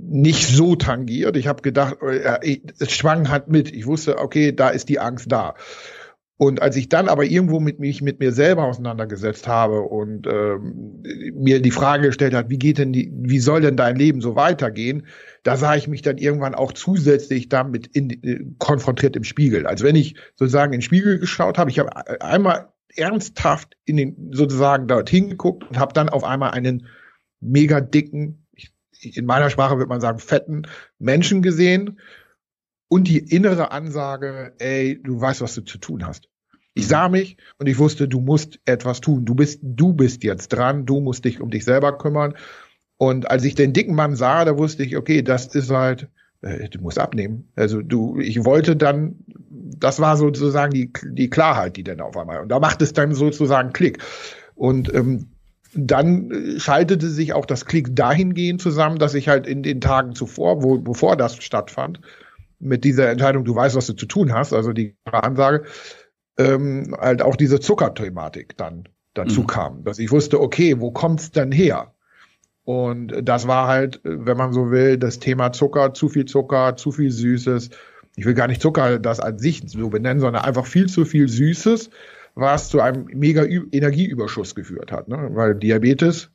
nicht 0.09 0.47
so 0.47 0.75
tangiert. 0.75 1.35
Ich 1.37 1.47
habe 1.47 1.61
gedacht, 1.61 1.97
äh, 2.01 2.59
es 2.79 2.91
schwang 2.91 3.29
halt 3.29 3.47
mit. 3.47 3.71
Ich 3.71 3.85
wusste, 3.85 4.19
okay, 4.19 4.51
da 4.51 4.69
ist 4.69 4.89
die 4.89 4.99
Angst 4.99 5.31
da. 5.31 5.55
Und 6.39 6.61
als 6.61 6.75
ich 6.75 6.87
dann 6.87 7.09
aber 7.09 7.25
irgendwo 7.25 7.59
mit 7.59 7.79
mich 7.79 8.03
mit 8.03 8.19
mir 8.19 8.31
selber 8.31 8.65
auseinandergesetzt 8.65 9.47
habe 9.47 9.81
und 9.81 10.27
ähm, 10.27 11.01
mir 11.33 11.61
die 11.63 11.71
Frage 11.71 12.07
gestellt 12.07 12.35
hat, 12.35 12.51
wie 12.51 12.59
geht 12.59 12.77
denn 12.77 12.93
die, 12.93 13.11
wie 13.11 13.39
soll 13.39 13.61
denn 13.61 13.75
dein 13.75 13.95
Leben 13.95 14.21
so 14.21 14.35
weitergehen, 14.35 15.07
da 15.41 15.57
sah 15.57 15.75
ich 15.75 15.87
mich 15.87 16.03
dann 16.03 16.19
irgendwann 16.19 16.53
auch 16.53 16.73
zusätzlich 16.73 17.49
damit 17.49 17.87
in, 17.87 18.11
äh, 18.11 18.45
konfrontiert 18.59 19.15
im 19.15 19.23
Spiegel. 19.23 19.65
Also 19.65 19.83
wenn 19.83 19.95
ich 19.95 20.15
sozusagen 20.35 20.73
in 20.73 20.79
den 20.79 20.83
Spiegel 20.83 21.17
geschaut 21.17 21.57
habe, 21.57 21.71
ich 21.71 21.79
habe 21.79 22.21
einmal 22.21 22.69
ernsthaft 22.95 23.75
in 23.85 23.97
den 23.97 24.31
sozusagen 24.31 24.87
dorthin 24.87 25.29
geguckt 25.29 25.63
und 25.67 25.79
habe 25.79 25.93
dann 25.93 26.09
auf 26.09 26.23
einmal 26.23 26.51
einen 26.51 26.85
mega 27.39 27.81
dicken, 27.81 28.45
in 29.01 29.25
meiner 29.25 29.49
Sprache 29.49 29.77
würde 29.77 29.89
man 29.89 30.01
sagen 30.01 30.19
fetten 30.19 30.63
Menschen 30.99 31.41
gesehen 31.41 31.99
und 32.89 33.07
die 33.07 33.19
innere 33.19 33.71
Ansage, 33.71 34.53
ey, 34.59 35.01
du 35.01 35.19
weißt, 35.19 35.41
was 35.41 35.55
du 35.55 35.61
zu 35.61 35.77
tun 35.77 36.05
hast. 36.05 36.29
Ich 36.73 36.85
mhm. 36.85 36.89
sah 36.89 37.09
mich 37.09 37.37
und 37.57 37.67
ich 37.67 37.79
wusste, 37.79 38.07
du 38.07 38.19
musst 38.19 38.59
etwas 38.65 39.01
tun. 39.01 39.25
Du 39.25 39.35
bist, 39.35 39.59
du 39.63 39.93
bist 39.93 40.23
jetzt 40.23 40.49
dran, 40.49 40.85
du 40.85 40.99
musst 40.99 41.25
dich 41.25 41.41
um 41.41 41.49
dich 41.49 41.65
selber 41.65 41.97
kümmern. 41.97 42.35
Und 42.97 43.29
als 43.29 43.43
ich 43.43 43.55
den 43.55 43.73
dicken 43.73 43.95
Mann 43.95 44.15
sah, 44.15 44.45
da 44.45 44.57
wusste 44.57 44.83
ich, 44.83 44.97
okay, 44.97 45.21
das 45.21 45.47
ist 45.47 45.69
halt, 45.69 46.07
äh, 46.41 46.69
du 46.69 46.79
musst 46.79 46.99
abnehmen. 46.99 47.51
Also 47.55 47.81
du, 47.81 48.19
ich 48.19 48.45
wollte 48.45 48.75
dann, 48.75 49.15
das 49.49 49.99
war 49.99 50.17
sozusagen 50.17 50.71
die, 50.71 50.91
die 51.11 51.29
Klarheit, 51.29 51.77
die 51.77 51.83
dann 51.83 52.01
auf 52.01 52.17
einmal, 52.17 52.41
und 52.41 52.49
da 52.49 52.59
macht 52.59 52.81
es 52.81 52.93
dann 52.93 53.13
sozusagen 53.13 53.73
Klick. 53.73 53.99
Und 54.55 54.93
ähm, 54.93 55.27
dann 55.75 56.55
schaltete 56.57 57.07
sich 57.09 57.33
auch 57.33 57.45
das 57.45 57.65
Klick 57.65 57.95
dahingehend 57.95 58.61
zusammen, 58.61 58.97
dass 58.97 59.13
ich 59.13 59.27
halt 59.27 59.45
in 59.45 59.61
den 59.61 59.81
Tagen 59.81 60.15
zuvor, 60.15 60.63
wo, 60.63 60.79
bevor 60.79 61.15
das 61.15 61.35
stattfand, 61.37 61.99
mit 62.59 62.83
dieser 62.83 63.09
Entscheidung, 63.09 63.43
du 63.43 63.55
weißt, 63.55 63.75
was 63.75 63.87
du 63.87 63.93
zu 63.93 64.05
tun 64.05 64.33
hast, 64.33 64.53
also 64.53 64.73
die 64.73 64.95
Ansage, 65.05 65.65
ähm, 66.37 66.95
halt 66.99 67.21
auch 67.21 67.35
diese 67.35 67.59
Zuckerthematik 67.59 68.57
dann 68.57 68.87
dazu 69.13 69.41
mhm. 69.41 69.47
kam, 69.47 69.83
dass 69.83 69.99
ich 69.99 70.11
wusste, 70.11 70.39
okay, 70.41 70.79
wo 70.79 70.91
kommt's 70.91 71.31
denn 71.31 71.51
her? 71.51 71.93
Und 72.63 73.13
das 73.23 73.47
war 73.47 73.67
halt, 73.67 74.01
wenn 74.03 74.37
man 74.37 74.51
so 74.51 74.71
will, 74.71 74.97
das 74.97 75.19
Thema 75.19 75.53
Zucker, 75.53 75.93
zu 75.93 76.09
viel 76.09 76.25
Zucker, 76.25 76.75
zu 76.75 76.91
viel 76.91 77.11
Süßes. 77.11 77.69
Ich 78.17 78.25
will 78.25 78.33
gar 78.33 78.47
nicht 78.47 78.61
Zucker 78.61 78.99
das 78.99 79.19
an 79.19 79.39
sich 79.39 79.63
so 79.67 79.89
benennen, 79.89 80.19
sondern 80.19 80.43
einfach 80.43 80.65
viel 80.65 80.87
zu 80.87 81.05
viel 81.05 81.29
Süßes, 81.29 81.89
was 82.35 82.69
zu 82.69 82.81
einem 82.81 83.05
mega 83.13 83.45
Energieüberschuss 83.45 84.53
geführt 84.53 84.91
hat. 84.91 85.07
Ne? 85.07 85.29
Weil 85.31 85.55
Diabetes 85.55 86.29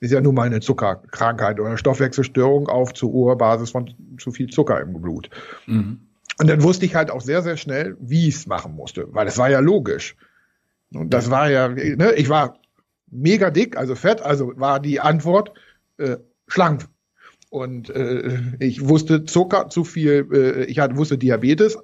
ist 0.00 0.12
ja 0.12 0.20
nun 0.20 0.34
mal 0.34 0.44
eine 0.44 0.60
Zuckerkrankheit 0.60 1.58
oder 1.58 1.76
Stoffwechselstörung 1.76 2.68
auf 2.68 2.92
zu 2.92 3.12
hoher 3.12 3.36
Basis 3.36 3.70
von 3.70 3.94
zu 4.18 4.30
viel 4.30 4.48
Zucker 4.48 4.80
im 4.80 5.00
Blut. 5.00 5.30
Mhm. 5.66 6.00
Und 6.38 6.50
dann 6.50 6.62
wusste 6.62 6.84
ich 6.84 6.94
halt 6.94 7.10
auch 7.10 7.22
sehr, 7.22 7.42
sehr 7.42 7.56
schnell, 7.56 7.96
wie 8.00 8.28
ich 8.28 8.34
es 8.34 8.46
machen 8.46 8.74
musste, 8.74 9.06
weil 9.12 9.26
es 9.26 9.38
war 9.38 9.48
ja 9.48 9.60
logisch. 9.60 10.16
Und 10.92 11.10
das 11.10 11.30
war 11.30 11.50
ja, 11.50 11.68
ne, 11.68 12.12
ich 12.14 12.28
war 12.28 12.58
mega 13.10 13.50
dick, 13.50 13.76
also 13.76 13.94
fett, 13.94 14.20
also 14.20 14.52
war 14.56 14.80
die 14.80 15.00
Antwort 15.00 15.52
äh, 15.98 16.16
schlank. 16.46 16.86
Und 17.48 17.90
äh, 17.90 18.38
ich 18.58 18.86
wusste 18.86 19.24
Zucker 19.24 19.68
zu 19.70 19.84
viel, 19.84 20.28
äh, 20.32 20.64
ich 20.64 20.78
hatte, 20.78 20.96
wusste 20.96 21.16
Diabetes, 21.16 21.78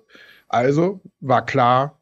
also 0.49 1.01
war 1.21 1.47
klar, 1.47 1.99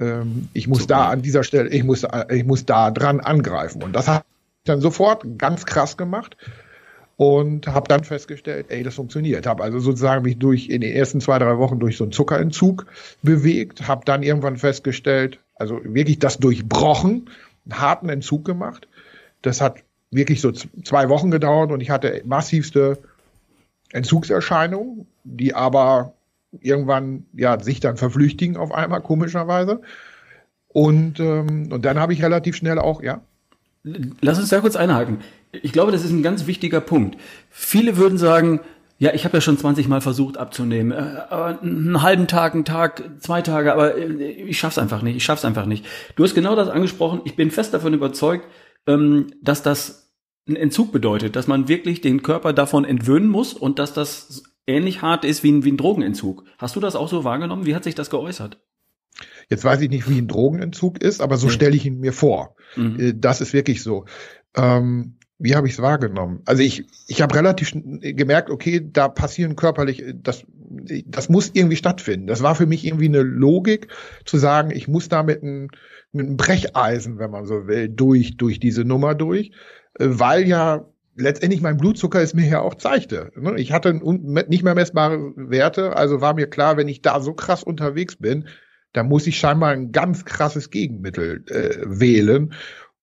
ähm, 0.00 0.48
ich 0.54 0.66
muss 0.66 0.80
Super. 0.80 0.94
da 0.94 1.08
an 1.10 1.22
dieser 1.22 1.44
Stelle, 1.44 1.68
ich 1.68 1.84
muss, 1.84 2.04
ich 2.30 2.44
muss 2.44 2.66
da 2.66 2.90
dran 2.90 3.20
angreifen. 3.20 3.82
Und 3.82 3.92
das 3.92 4.08
hat 4.08 4.24
dann 4.64 4.80
sofort 4.80 5.24
ganz 5.38 5.66
krass 5.66 5.96
gemacht 5.96 6.36
und 7.16 7.66
habe 7.66 7.86
dann 7.88 8.04
festgestellt, 8.04 8.66
ey, 8.70 8.82
das 8.82 8.94
funktioniert. 8.94 9.46
Habe 9.46 9.62
also 9.62 9.78
sozusagen 9.78 10.22
mich 10.22 10.38
durch 10.38 10.68
in 10.68 10.80
den 10.80 10.92
ersten 10.92 11.20
zwei 11.20 11.38
drei 11.38 11.58
Wochen 11.58 11.78
durch 11.78 11.98
so 11.98 12.04
einen 12.04 12.12
Zuckerentzug 12.12 12.86
bewegt, 13.22 13.86
habe 13.86 14.06
dann 14.06 14.22
irgendwann 14.22 14.56
festgestellt, 14.56 15.38
also 15.54 15.80
wirklich 15.84 16.18
das 16.18 16.38
durchbrochen, 16.38 17.28
einen 17.66 17.80
harten 17.80 18.08
Entzug 18.08 18.44
gemacht. 18.44 18.88
Das 19.42 19.60
hat 19.60 19.82
wirklich 20.10 20.40
so 20.40 20.50
zwei 20.50 21.08
Wochen 21.08 21.30
gedauert 21.30 21.70
und 21.70 21.80
ich 21.80 21.90
hatte 21.90 22.22
massivste 22.24 22.98
Entzugserscheinungen, 23.92 25.06
die 25.24 25.54
aber 25.54 26.14
irgendwann 26.60 27.26
ja 27.32 27.60
sich 27.60 27.80
dann 27.80 27.96
verflüchtigen 27.96 28.56
auf 28.56 28.72
einmal 28.72 29.02
komischerweise. 29.02 29.82
Und 30.68 31.20
ähm, 31.20 31.70
und 31.70 31.84
dann 31.84 31.98
habe 31.98 32.12
ich 32.12 32.22
relativ 32.22 32.56
schnell 32.56 32.78
auch 32.78 33.02
ja. 33.02 33.20
Lass 33.82 34.38
uns 34.38 34.50
da 34.50 34.60
kurz 34.60 34.76
einhaken. 34.76 35.20
Ich 35.52 35.72
glaube, 35.72 35.92
das 35.92 36.04
ist 36.04 36.10
ein 36.10 36.22
ganz 36.22 36.46
wichtiger 36.46 36.80
Punkt. 36.80 37.16
Viele 37.48 37.96
würden 37.96 38.18
sagen, 38.18 38.60
ja, 38.98 39.14
ich 39.14 39.24
habe 39.24 39.38
ja 39.38 39.40
schon 39.40 39.56
20 39.56 39.88
Mal 39.88 40.02
versucht 40.02 40.36
abzunehmen, 40.36 40.92
äh, 40.92 41.22
aber 41.30 41.62
einen 41.62 42.02
halben 42.02 42.26
Tag, 42.26 42.54
einen 42.54 42.66
Tag, 42.66 43.02
zwei 43.20 43.40
Tage, 43.40 43.72
aber 43.72 43.96
äh, 43.96 44.30
ich 44.30 44.58
schaff's 44.58 44.76
einfach 44.76 45.00
nicht, 45.00 45.16
ich 45.16 45.24
schaff's 45.24 45.46
einfach 45.46 45.64
nicht. 45.64 45.86
Du 46.16 46.22
hast 46.22 46.34
genau 46.34 46.54
das 46.54 46.68
angesprochen. 46.68 47.22
Ich 47.24 47.34
bin 47.34 47.50
fest 47.50 47.72
davon 47.72 47.94
überzeugt, 47.94 48.46
ähm, 48.86 49.28
dass 49.40 49.62
das 49.62 50.12
ein 50.46 50.56
Entzug 50.56 50.92
bedeutet, 50.92 51.34
dass 51.34 51.46
man 51.46 51.66
wirklich 51.68 52.02
den 52.02 52.22
Körper 52.22 52.52
davon 52.52 52.84
entwöhnen 52.84 53.30
muss 53.30 53.54
und 53.54 53.78
dass 53.78 53.94
das 53.94 54.42
ähnlich 54.66 55.00
hart 55.00 55.24
ist 55.24 55.42
wie 55.42 55.52
ein, 55.52 55.64
wie 55.64 55.72
ein 55.72 55.78
Drogenentzug. 55.78 56.44
Hast 56.58 56.76
du 56.76 56.80
das 56.80 56.94
auch 56.94 57.08
so 57.08 57.24
wahrgenommen? 57.24 57.64
Wie 57.64 57.74
hat 57.74 57.84
sich 57.84 57.94
das 57.94 58.10
geäußert? 58.10 58.58
Jetzt 59.50 59.64
weiß 59.64 59.80
ich 59.80 59.90
nicht, 59.90 60.08
wie 60.08 60.18
ein 60.18 60.28
Drogenentzug 60.28 61.02
ist, 61.02 61.20
aber 61.20 61.36
so 61.36 61.48
mhm. 61.48 61.50
stelle 61.50 61.76
ich 61.76 61.84
ihn 61.84 61.98
mir 61.98 62.12
vor. 62.12 62.54
Mhm. 62.76 63.00
Äh, 63.00 63.12
das 63.16 63.40
ist 63.40 63.52
wirklich 63.52 63.82
so. 63.82 64.06
Ähm, 64.56 65.16
wie 65.38 65.56
habe 65.56 65.66
ich 65.66 65.72
es 65.72 65.82
wahrgenommen? 65.82 66.42
Also 66.44 66.62
ich, 66.62 66.84
ich 67.06 67.22
habe 67.22 67.34
relativ 67.34 67.72
gemerkt, 67.72 68.50
okay, 68.50 68.86
da 68.92 69.08
passieren 69.08 69.56
körperlich, 69.56 70.04
das, 70.14 70.44
das 71.06 71.30
muss 71.30 71.50
irgendwie 71.54 71.76
stattfinden. 71.76 72.26
Das 72.26 72.42
war 72.42 72.54
für 72.54 72.66
mich 72.66 72.86
irgendwie 72.86 73.08
eine 73.08 73.22
Logik 73.22 73.88
zu 74.26 74.36
sagen, 74.36 74.70
ich 74.70 74.86
muss 74.86 75.08
da 75.08 75.22
mit 75.22 75.42
einem, 75.42 75.68
mit 76.12 76.26
einem 76.26 76.36
Brecheisen, 76.36 77.18
wenn 77.18 77.30
man 77.30 77.46
so 77.46 77.66
will, 77.66 77.88
durch, 77.88 78.36
durch 78.36 78.60
diese 78.60 78.84
Nummer 78.84 79.14
durch, 79.14 79.50
äh, 79.98 80.06
weil 80.08 80.46
ja 80.46 80.86
letztendlich 81.16 81.62
mein 81.62 81.76
Blutzucker 81.76 82.20
es 82.20 82.34
mir 82.34 82.46
ja 82.46 82.60
auch 82.60 82.74
zeigte. 82.74 83.32
Ne? 83.34 83.58
Ich 83.58 83.72
hatte 83.72 83.94
nicht 83.94 84.62
mehr 84.62 84.74
messbare 84.74 85.32
Werte, 85.36 85.96
also 85.96 86.20
war 86.20 86.34
mir 86.34 86.48
klar, 86.48 86.76
wenn 86.76 86.88
ich 86.88 87.02
da 87.02 87.20
so 87.20 87.32
krass 87.32 87.62
unterwegs 87.62 88.16
bin, 88.16 88.46
da 88.92 89.02
muss 89.02 89.26
ich 89.26 89.38
scheinbar 89.38 89.70
ein 89.70 89.92
ganz 89.92 90.24
krasses 90.24 90.70
Gegenmittel 90.70 91.44
äh, 91.48 91.78
wählen. 91.86 92.52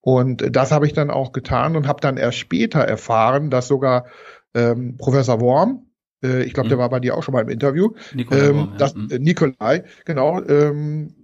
Und 0.01 0.56
das 0.56 0.72
habe 0.72 0.86
ich 0.86 0.94
dann 0.94 1.10
auch 1.10 1.32
getan 1.32 1.75
und 1.75 1.88
habe 1.88 2.01
dann 2.01 2.17
erst 2.17 2.38
später 2.38 2.79
erfahren, 2.79 3.50
dass 3.50 3.67
sogar 3.67 4.06
ähm, 4.53 4.96
Professor 4.98 5.41
Worm, 5.41 5.86
äh, 6.24 6.44
ich 6.44 6.53
glaube, 6.53 6.67
mhm. 6.67 6.72
der 6.72 6.77
war 6.77 6.89
bei 6.89 7.00
dir 7.00 7.15
auch 7.15 7.24
schon 7.24 7.34
mal 7.34 7.41
im 7.41 7.50
Interview, 7.50 7.91
Nikolai, 8.13 8.48
ähm, 8.48 8.56
Worm, 8.56 8.70
ja. 8.72 8.77
das, 8.77 8.96
mhm. 8.96 9.10
äh, 9.12 9.20
Nikolai 9.20 9.84
genau, 10.06 10.41
ähm, 10.44 11.15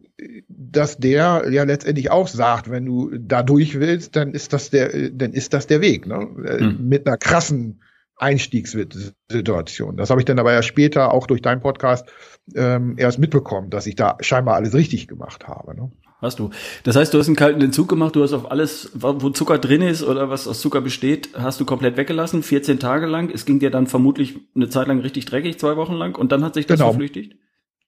dass 0.47 0.97
der 0.97 1.45
ja 1.49 1.63
letztendlich 1.63 2.11
auch 2.11 2.27
sagt, 2.27 2.69
wenn 2.69 2.85
du 2.85 3.11
da 3.17 3.43
durch 3.43 3.79
willst, 3.79 4.15
dann 4.15 4.31
ist 4.31 4.53
das 4.53 4.69
der, 4.69 5.09
dann 5.09 5.33
ist 5.33 5.53
das 5.53 5.67
der 5.67 5.81
Weg, 5.81 6.05
ne? 6.07 6.19
Mhm. 6.19 6.87
Mit 6.87 7.07
einer 7.07 7.17
krassen 7.17 7.81
Einstiegssituation. 8.23 9.97
Das 9.97 10.09
habe 10.09 10.21
ich 10.21 10.25
dann 10.25 10.39
aber 10.39 10.53
ja 10.53 10.63
später 10.63 11.13
auch 11.13 11.27
durch 11.27 11.41
deinen 11.41 11.61
Podcast 11.61 12.07
ähm, 12.55 12.95
erst 12.97 13.19
mitbekommen, 13.19 13.69
dass 13.69 13.85
ich 13.85 13.95
da 13.95 14.17
scheinbar 14.21 14.55
alles 14.55 14.73
richtig 14.73 15.07
gemacht 15.07 15.47
habe. 15.47 15.75
Ne? 15.75 15.91
Hast 16.21 16.39
du. 16.39 16.51
Das 16.83 16.95
heißt, 16.95 17.13
du 17.13 17.19
hast 17.19 17.27
einen 17.27 17.35
kalten 17.35 17.61
Entzug 17.61 17.89
gemacht, 17.89 18.15
du 18.15 18.23
hast 18.23 18.31
auf 18.31 18.49
alles, 18.49 18.91
wo 18.93 19.29
Zucker 19.31 19.57
drin 19.57 19.81
ist 19.81 20.03
oder 20.03 20.29
was 20.29 20.47
aus 20.47 20.61
Zucker 20.61 20.79
besteht, 20.79 21.31
hast 21.33 21.59
du 21.59 21.65
komplett 21.65 21.97
weggelassen, 21.97 22.43
14 22.43 22.79
Tage 22.79 23.07
lang. 23.07 23.29
Es 23.29 23.43
ging 23.43 23.59
dir 23.59 23.69
dann 23.69 23.87
vermutlich 23.87 24.39
eine 24.55 24.69
Zeit 24.69 24.87
lang 24.87 25.01
richtig 25.01 25.25
dreckig, 25.25 25.59
zwei 25.59 25.75
Wochen 25.75 25.93
lang, 25.93 26.15
und 26.15 26.31
dann 26.31 26.45
hat 26.45 26.53
sich 26.53 26.65
das 26.65 26.79
genau. 26.79 26.91
verflüchtigt? 26.91 27.35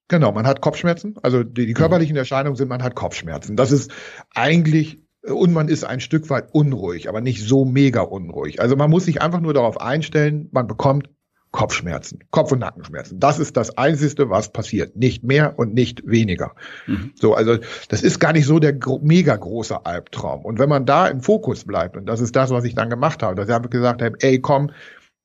Genau, 0.10 0.34
man 0.34 0.46
hat 0.46 0.60
Kopfschmerzen. 0.60 1.16
Also 1.24 1.44
die, 1.44 1.66
die 1.66 1.74
körperlichen 1.74 2.18
Erscheinungen 2.18 2.58
sind, 2.58 2.68
man 2.68 2.84
hat 2.84 2.94
Kopfschmerzen. 2.94 3.56
Das 3.56 3.72
ist 3.72 3.92
eigentlich 4.36 5.05
und 5.28 5.54
man 5.54 5.68
ist 5.68 5.84
ein 5.84 6.00
Stück 6.00 6.30
weit 6.30 6.50
unruhig, 6.54 7.10
aber 7.10 7.22
nicht 7.22 7.44
so 7.44 7.66
mega 7.66 8.02
unruhig. 8.02 8.62
Also 8.62 8.76
man 8.76 8.90
muss 8.90 9.06
sich 9.06 9.22
einfach 9.22 9.42
nur 9.42 9.54
darauf 9.54 9.82
einstellen, 9.82 10.50
man 10.52 10.68
bekommt 10.68 11.10
Kopfschmerzen, 11.56 12.20
Kopf- 12.32 12.52
und 12.52 12.60
Nackenschmerzen. 12.60 13.18
Das 13.22 13.40
ist 13.40 13.56
das 13.56 13.78
Einzige, 13.78 14.30
was 14.30 14.52
passiert. 14.52 14.98
Nicht 14.98 15.24
mehr 15.24 15.58
und 15.58 15.74
nicht 15.74 16.06
weniger. 16.06 16.54
Mhm. 16.86 17.14
So, 17.16 17.34
also 17.34 17.58
das 17.88 18.04
ist 18.04 18.20
gar 18.20 18.34
nicht 18.34 18.46
so 18.46 18.60
der 18.60 18.74
gro 18.74 19.00
mega 19.02 19.34
große 19.34 19.86
Albtraum. 19.86 20.44
Und 20.44 20.60
wenn 20.60 20.68
man 20.68 20.86
da 20.86 21.08
im 21.08 21.22
Fokus 21.22 21.64
bleibt, 21.64 21.96
und 21.96 22.08
das 22.08 22.20
ist 22.20 22.36
das, 22.36 22.50
was 22.50 22.66
ich 22.66 22.76
dann 22.76 22.90
gemacht 22.90 23.24
habe, 23.24 23.36
dass 23.36 23.48
ich 23.48 23.56
einfach 23.56 23.70
gesagt 23.70 24.02
habe, 24.02 24.18
ey, 24.20 24.42
komm, 24.42 24.72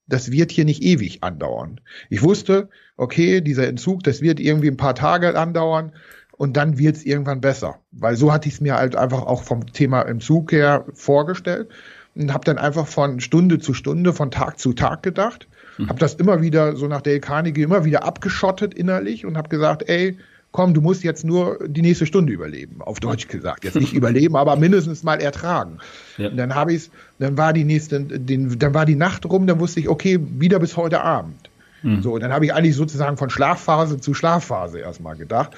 das 0.07 0.30
wird 0.30 0.52
hier 0.52 0.64
nicht 0.64 0.85
ewig 0.85 1.25
andauern. 1.25 1.80
Ich 2.11 2.23
wusste, 2.23 2.69
okay, 2.97 3.40
dieser 3.40 3.66
Entzug, 3.66 4.04
das 4.04 4.23
wird 4.23 4.38
irgendwie 4.38 4.69
ein 4.69 4.76
paar 4.76 4.95
Tage 4.95 5.37
andauern 5.37 5.92
und 6.40 6.56
dann 6.56 6.78
wird 6.78 6.97
es 6.97 7.04
irgendwann 7.04 7.42
besser. 7.42 7.80
Weil 7.92 8.16
so 8.16 8.32
hatte 8.32 8.49
ich 8.49 8.54
es 8.54 8.61
mir 8.62 8.76
halt 8.76 8.97
einfach 8.97 9.26
auch 9.26 9.42
vom 9.42 9.75
Thema 9.75 10.00
Entzug 10.00 10.52
her 10.52 10.87
vorgestellt 10.94 11.68
und 12.14 12.32
habe 12.32 12.47
dann 12.47 12.56
einfach 12.56 12.87
von 12.87 13.20
Stunde 13.20 13.59
zu 13.59 13.75
Stunde, 13.75 14.14
von 14.14 14.30
Tag 14.30 14.59
zu 14.59 14.73
Tag 14.73 15.02
gedacht. 15.02 15.49
Mhm. 15.76 15.90
Habe 15.90 15.99
das 15.99 16.14
immer 16.14 16.40
wieder, 16.40 16.76
so 16.76 16.87
nach 16.87 17.02
Dale 17.02 17.20
Carnegie, 17.20 17.61
immer 17.61 17.85
wieder 17.85 18.04
abgeschottet 18.04 18.73
innerlich 18.73 19.26
und 19.26 19.37
habe 19.37 19.50
gesagt, 19.50 19.87
ey, 19.90 20.16
komm, 20.50 20.73
du 20.73 20.80
musst 20.80 21.04
jetzt 21.04 21.26
nur 21.26 21.59
die 21.68 21.82
nächste 21.82 22.06
Stunde 22.06 22.32
überleben, 22.32 22.80
auf 22.80 23.00
Deutsch 23.00 23.28
gesagt. 23.28 23.64
Jetzt 23.64 23.75
nicht 23.75 23.92
überleben, 23.92 24.35
aber 24.35 24.56
mindestens 24.56 25.02
mal 25.02 25.20
ertragen. 25.20 25.76
Ja. 26.16 26.30
Und 26.30 26.38
dann 26.38 26.54
habe 26.54 26.73
ich 26.73 26.90
dann 27.18 27.37
war 27.37 27.52
die 27.52 27.64
nächste, 27.64 28.00
den, 28.00 28.59
dann 28.59 28.73
war 28.73 28.87
die 28.87 28.97
Nacht 28.97 29.26
rum, 29.26 29.47
dann 29.47 29.61
wusste 29.61 29.80
ich, 29.80 29.90
okay, 29.90 30.18
wieder 30.18 30.59
bis 30.59 30.78
heute 30.78 31.02
Abend. 31.02 31.50
Mhm. 31.82 32.02
So, 32.02 32.14
und 32.14 32.23
dann 32.23 32.32
habe 32.32 32.44
ich 32.44 32.54
eigentlich 32.54 32.76
sozusagen 32.76 33.16
von 33.16 33.30
Schlafphase 33.30 34.00
zu 34.00 34.14
Schlafphase 34.14 34.80
erstmal 34.80 35.16
gedacht. 35.16 35.52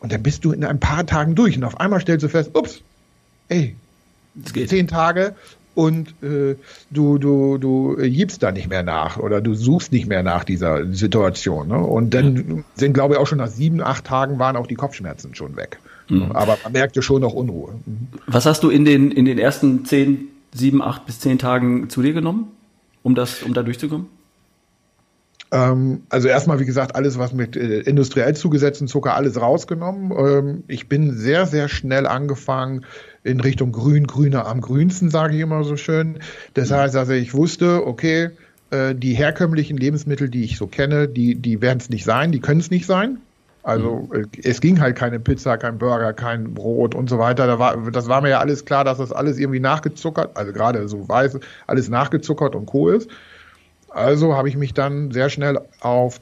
Und 0.00 0.12
dann 0.12 0.22
bist 0.22 0.44
du 0.44 0.52
in 0.52 0.64
ein 0.64 0.80
paar 0.80 1.06
Tagen 1.06 1.34
durch 1.34 1.56
und 1.56 1.64
auf 1.64 1.80
einmal 1.80 2.00
stellst 2.00 2.24
du 2.24 2.28
fest, 2.28 2.50
ups, 2.54 2.82
ey, 3.48 3.74
zehn 4.66 4.88
Tage 4.88 5.34
und 5.76 6.14
äh, 6.22 6.56
du, 6.90 7.18
du, 7.18 7.58
du 7.58 7.96
gibst 7.96 8.42
da 8.42 8.50
nicht 8.50 8.68
mehr 8.68 8.82
nach 8.82 9.18
oder 9.18 9.42
du 9.42 9.54
suchst 9.54 9.92
nicht 9.92 10.06
mehr 10.06 10.22
nach 10.22 10.42
dieser 10.42 10.92
Situation. 10.92 11.68
Ne? 11.68 11.78
Und 11.78 12.14
dann 12.14 12.64
sind, 12.74 12.94
glaube 12.94 13.14
ich, 13.14 13.20
auch 13.20 13.26
schon 13.26 13.38
nach 13.38 13.48
sieben, 13.48 13.82
acht 13.82 14.06
Tagen 14.06 14.38
waren 14.38 14.56
auch 14.56 14.66
die 14.66 14.74
Kopfschmerzen 14.74 15.34
schon 15.34 15.56
weg. 15.56 15.78
Mhm. 16.08 16.32
Aber 16.32 16.56
man 16.64 16.72
merkte 16.72 17.02
schon 17.02 17.20
noch 17.20 17.34
Unruhe. 17.34 17.74
Mhm. 17.84 18.08
Was 18.26 18.46
hast 18.46 18.62
du 18.62 18.70
in 18.70 18.86
den, 18.86 19.10
in 19.10 19.26
den 19.26 19.38
ersten 19.38 19.84
zehn, 19.84 20.28
sieben, 20.52 20.80
acht 20.80 21.04
bis 21.04 21.20
zehn 21.20 21.38
Tagen 21.38 21.90
zu 21.90 22.00
dir 22.00 22.14
genommen, 22.14 22.48
um 23.02 23.14
das, 23.14 23.42
um 23.42 23.52
da 23.52 23.62
durchzukommen? 23.62 24.06
Ähm, 25.52 26.02
also 26.08 26.28
erstmal, 26.28 26.58
wie 26.58 26.64
gesagt, 26.64 26.94
alles, 26.96 27.18
was 27.18 27.32
mit 27.32 27.56
äh, 27.56 27.80
industriell 27.80 28.34
zugesetzten 28.34 28.88
Zucker, 28.88 29.14
alles 29.14 29.40
rausgenommen. 29.40 30.12
Ähm, 30.12 30.64
ich 30.66 30.88
bin 30.88 31.12
sehr, 31.12 31.46
sehr 31.46 31.68
schnell 31.68 32.06
angefangen 32.06 32.84
in 33.22 33.40
Richtung 33.40 33.72
grün, 33.72 34.06
grüner 34.06 34.46
am 34.46 34.60
grünsten, 34.60 35.10
sage 35.10 35.36
ich 35.36 35.40
immer 35.40 35.64
so 35.64 35.76
schön. 35.76 36.18
Das 36.54 36.70
heißt 36.70 36.96
also, 36.96 37.12
ich 37.12 37.34
wusste, 37.34 37.86
okay, 37.86 38.30
äh, 38.70 38.94
die 38.94 39.14
herkömmlichen 39.14 39.76
Lebensmittel, 39.76 40.28
die 40.28 40.44
ich 40.44 40.58
so 40.58 40.66
kenne, 40.66 41.08
die, 41.08 41.36
die 41.36 41.60
werden 41.60 41.78
es 41.78 41.90
nicht 41.90 42.04
sein, 42.04 42.32
die 42.32 42.40
können 42.40 42.60
es 42.60 42.70
nicht 42.70 42.86
sein. 42.86 43.18
Also 43.62 44.08
mhm. 44.12 44.22
Äh, 44.22 44.48
es 44.48 44.60
ging 44.60 44.80
halt 44.80 44.96
keine 44.96 45.20
Pizza, 45.20 45.58
kein 45.58 45.78
Burger, 45.78 46.12
kein 46.12 46.54
Brot 46.54 46.94
und 46.94 47.08
so 47.08 47.18
weiter. 47.18 47.46
Da 47.46 47.58
war, 47.58 47.90
das 47.90 48.08
war 48.08 48.20
mir 48.20 48.30
ja 48.30 48.38
alles 48.40 48.64
klar, 48.64 48.84
dass 48.84 48.98
das 48.98 49.12
alles 49.12 49.38
irgendwie 49.38 49.60
nachgezuckert, 49.60 50.36
also 50.36 50.52
gerade 50.52 50.88
so 50.88 51.08
weiß, 51.08 51.38
alles 51.66 51.88
nachgezuckert 51.88 52.54
und 52.54 52.66
Co. 52.66 52.90
ist. 52.90 53.08
Also 53.96 54.36
habe 54.36 54.48
ich 54.50 54.56
mich 54.56 54.74
dann 54.74 55.10
sehr 55.10 55.30
schnell 55.30 55.58
auf 55.80 56.20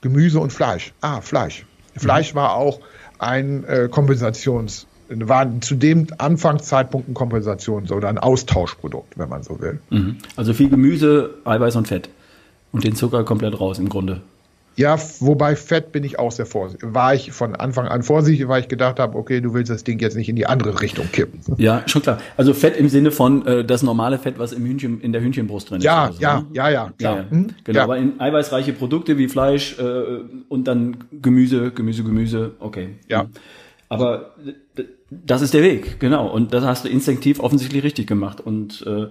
Gemüse 0.00 0.38
und 0.38 0.52
Fleisch. 0.52 0.92
Ah, 1.00 1.20
Fleisch. 1.20 1.66
Fleisch 1.96 2.32
mhm. 2.32 2.38
war 2.38 2.54
auch 2.54 2.80
ein 3.18 3.64
äh, 3.64 3.88
Kompensations, 3.90 4.86
war 5.08 5.60
zu 5.60 5.74
dem 5.74 6.06
Anfangszeitpunkt 6.18 7.08
ein 7.08 7.14
Kompensations- 7.14 7.90
oder 7.90 8.08
ein 8.08 8.18
Austauschprodukt, 8.18 9.18
wenn 9.18 9.28
man 9.28 9.42
so 9.42 9.60
will. 9.60 9.80
Mhm. 9.90 10.18
Also 10.36 10.54
viel 10.54 10.68
Gemüse, 10.68 11.34
Eiweiß 11.44 11.74
und 11.74 11.88
Fett. 11.88 12.10
Und 12.70 12.84
den 12.84 12.94
Zucker 12.94 13.24
komplett 13.24 13.58
raus 13.58 13.80
im 13.80 13.88
Grunde. 13.88 14.20
Ja, 14.76 14.98
wobei 15.20 15.56
Fett 15.56 15.90
bin 15.92 16.04
ich 16.04 16.18
auch 16.18 16.30
sehr 16.30 16.44
vorsichtig. 16.44 16.92
War 16.92 17.14
ich 17.14 17.32
von 17.32 17.56
Anfang 17.56 17.88
an 17.88 18.02
vorsichtig, 18.02 18.46
weil 18.46 18.60
ich 18.60 18.68
gedacht 18.68 18.98
habe, 18.98 19.16
okay, 19.16 19.40
du 19.40 19.54
willst 19.54 19.70
das 19.70 19.84
Ding 19.84 19.98
jetzt 20.00 20.16
nicht 20.16 20.28
in 20.28 20.36
die 20.36 20.46
andere 20.46 20.80
Richtung 20.82 21.10
kippen. 21.10 21.40
Ja, 21.56 21.82
schon 21.86 22.02
klar. 22.02 22.18
Also 22.36 22.52
Fett 22.52 22.76
im 22.76 22.88
Sinne 22.88 23.10
von 23.10 23.46
äh, 23.46 23.64
das 23.64 23.82
normale 23.82 24.18
Fett, 24.18 24.38
was 24.38 24.52
im 24.52 24.64
Hühnchen, 24.66 25.00
in 25.00 25.12
der 25.12 25.22
Hühnchenbrust 25.22 25.70
drin 25.70 25.80
ja, 25.80 26.08
ist. 26.08 26.16
So, 26.16 26.22
ja, 26.22 26.40
ne? 26.40 26.46
ja, 26.52 26.68
ja, 26.68 26.92
klar. 26.98 27.16
Ja. 27.16 27.30
Hm? 27.30 27.46
Genau, 27.64 27.78
ja. 27.78 27.84
aber 27.84 27.96
in 27.96 28.20
eiweißreiche 28.20 28.74
Produkte 28.74 29.16
wie 29.16 29.28
Fleisch 29.28 29.78
äh, 29.78 30.02
und 30.48 30.68
dann 30.68 30.98
Gemüse, 31.10 31.70
Gemüse, 31.70 32.04
Gemüse, 32.04 32.52
okay. 32.60 32.96
Ja. 33.08 33.22
Hm. 33.22 33.30
Aber 33.88 34.34
das 35.10 35.42
ist 35.42 35.54
der 35.54 35.62
Weg, 35.62 36.00
genau. 36.00 36.28
Und 36.28 36.52
das 36.52 36.64
hast 36.64 36.84
du 36.84 36.88
instinktiv 36.88 37.40
offensichtlich 37.40 37.82
richtig 37.82 38.06
gemacht. 38.06 38.40
Und 38.40 38.84
äh, 38.86 39.06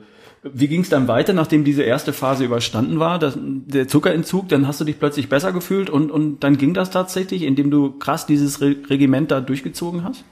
wie 0.54 0.68
ging 0.68 0.82
es 0.82 0.90
dann 0.90 1.08
weiter, 1.08 1.34
nachdem 1.34 1.64
diese 1.64 1.84
erste 1.84 2.14
Phase 2.14 2.46
überstanden 2.46 3.00
war, 3.00 3.18
das, 3.18 3.38
der 3.38 3.88
Zuckerentzug, 3.88 4.48
dann 4.50 4.68
hast 4.68 4.80
du 4.80 4.86
dich 4.86 5.00
plötzlich 5.00 5.28
besser 5.28 5.52
gefühlt 5.52 5.90
und, 5.90 6.12
und 6.12 6.44
dann 6.44 6.58
ging 6.58 6.74
das 6.74 6.92
tatsächlich, 6.92 7.42
indem 7.42 7.72
du 7.72 7.98
krass 7.98 8.28
dieses 8.28 8.62
Re 8.62 8.76
Regiment 8.90 9.32
da 9.32 9.42
durchgezogen 9.42 10.04
hast? 10.04 10.24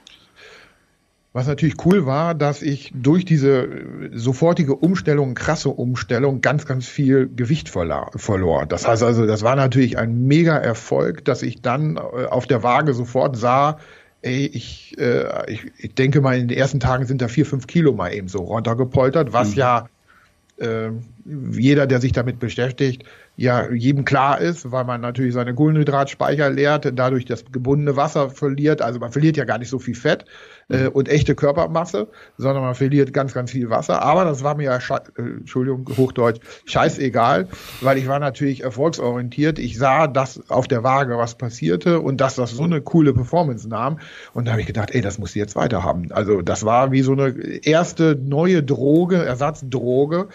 Was 1.36 1.48
natürlich 1.48 1.84
cool 1.84 2.06
war, 2.06 2.36
dass 2.36 2.62
ich 2.62 2.92
durch 2.94 3.26
diese 3.26 3.68
sofortige 4.14 4.76
Umstellung, 4.76 5.34
krasse 5.34 5.70
Umstellung, 5.70 6.42
ganz, 6.42 6.68
ganz 6.68 6.88
viel 6.88 7.28
Gewicht 7.28 7.70
verlor. 7.70 8.66
Das 8.70 8.88
heißt 8.88 9.02
also, 9.02 9.26
das 9.26 9.42
war 9.42 9.56
natürlich 9.56 9.98
ein 9.98 10.28
mega 10.28 10.56
Erfolg, 10.56 11.26
dass 11.26 11.42
ich 11.42 11.64
dann 11.64 11.98
äh, 11.98 12.26
auf 12.28 12.46
der 12.46 12.62
Waage 12.62 12.94
sofort 12.94 13.36
sah, 13.36 13.80
ey, 14.22 14.46
ich, 14.46 14.96
äh, 15.00 15.52
ich, 15.52 15.72
ich 15.80 15.96
denke 15.96 16.22
mal, 16.22 16.38
in 16.38 16.48
den 16.48 16.58
ersten 16.58 16.80
Tagen 16.80 17.08
sind 17.08 17.20
da 17.20 17.28
vier, 17.28 17.48
fünf 17.48 17.66
Kilo 17.66 17.94
mal 17.94 18.14
eben 18.14 18.28
so 18.28 18.44
runtergepoltert, 18.44 19.34
was 19.34 19.52
mhm. 19.52 19.58
ja 19.58 19.80
äh, 19.80 19.93
jeder, 21.52 21.88
der 21.88 22.00
sich 22.00 22.12
damit 22.12 22.40
beschäftigt, 22.40 23.04
ja 23.36 23.72
jedem 23.72 24.06
klar 24.06 24.40
ist, 24.40 24.72
weil 24.72 24.86
man 24.86 25.02
natürlich 25.02 25.34
seine 25.34 25.56
Kohlenhydratspeicher 25.56 26.50
leert, 26.52 26.92
dadurch 26.94 27.26
das 27.26 27.46
gebundene 27.52 27.96
Wasser 27.96 28.30
verliert. 28.30 28.82
Also 28.82 29.00
man 29.00 29.12
verliert 29.12 29.38
ja 29.38 29.46
gar 29.46 29.58
nicht 29.58 29.70
so 29.70 29.80
viel 29.80 29.96
Fett 29.96 30.26
äh, 30.70 30.88
und 30.88 31.10
echte 31.10 31.34
Körpermasse, 31.34 32.10
sondern 32.38 32.64
man 32.64 32.76
verliert 32.76 33.12
ganz, 33.12 33.34
ganz 33.34 33.52
viel 33.52 33.70
Wasser. 33.72 34.04
Aber 34.04 34.24
das 34.26 34.44
war 34.44 34.56
mir 34.56 34.66
ja, 34.66 34.78
äh, 34.78 35.22
Entschuldigung, 35.22 35.90
Hochdeutsch, 35.98 36.42
scheißegal, 36.66 37.48
weil 37.82 37.98
ich 37.98 38.08
war 38.08 38.20
natürlich 38.20 38.62
erfolgsorientiert. 38.62 39.58
Ich 39.58 39.80
sah, 39.80 40.08
dass 40.08 40.50
auf 40.52 40.68
der 40.68 40.84
Waage 40.84 41.18
was 41.18 41.36
passierte 41.36 42.02
und 42.02 42.22
dass 42.22 42.36
das 42.36 42.52
so 42.52 42.64
eine 42.64 42.82
coole 42.82 43.14
Performance 43.14 43.68
nahm. 43.68 44.00
Und 44.34 44.46
da 44.46 44.52
habe 44.52 44.62
ich 44.62 44.68
gedacht, 44.68 44.92
ey, 44.92 45.02
das 45.02 45.18
muss 45.18 45.32
ich 45.32 45.38
jetzt 45.38 45.56
weiterhaben. 45.56 46.12
Also 46.12 46.42
das 46.44 46.66
war 46.66 46.92
wie 46.92 47.02
so 47.02 47.14
eine 47.14 47.30
erste 47.64 48.16
neue 48.16 48.62
Droge, 48.62 49.26
Ersatzdroge. 49.26 50.28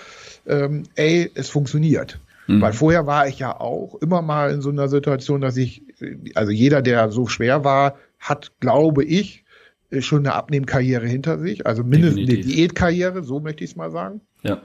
Ähm, 0.46 0.84
ey, 0.96 1.30
es 1.34 1.48
funktioniert. 1.48 2.18
Mhm. 2.48 2.60
Weil 2.62 2.72
vorher 2.72 3.06
war 3.06 3.28
ich 3.28 3.38
ja 3.38 3.60
auch 3.60 3.94
immer 3.96 4.22
mal 4.22 4.50
in 4.50 4.60
so 4.60 4.70
einer 4.70 4.88
Situation, 4.88 5.40
dass 5.40 5.56
ich, 5.56 5.84
also 6.34 6.50
jeder, 6.50 6.82
der 6.82 7.10
so 7.10 7.26
schwer 7.26 7.62
war, 7.62 7.96
hat, 8.18 8.52
glaube 8.58 9.04
ich, 9.04 9.44
schon 10.00 10.20
eine 10.20 10.34
Abnehmkarriere 10.34 11.06
hinter 11.06 11.38
sich, 11.38 11.66
also 11.66 11.84
mindestens 11.84 12.26
Definitiv. 12.26 12.46
eine 12.46 12.54
Diätkarriere, 12.54 13.22
so 13.22 13.40
möchte 13.40 13.64
ich 13.64 13.70
es 13.70 13.76
mal 13.76 13.90
sagen. 13.90 14.20
Ja. 14.42 14.60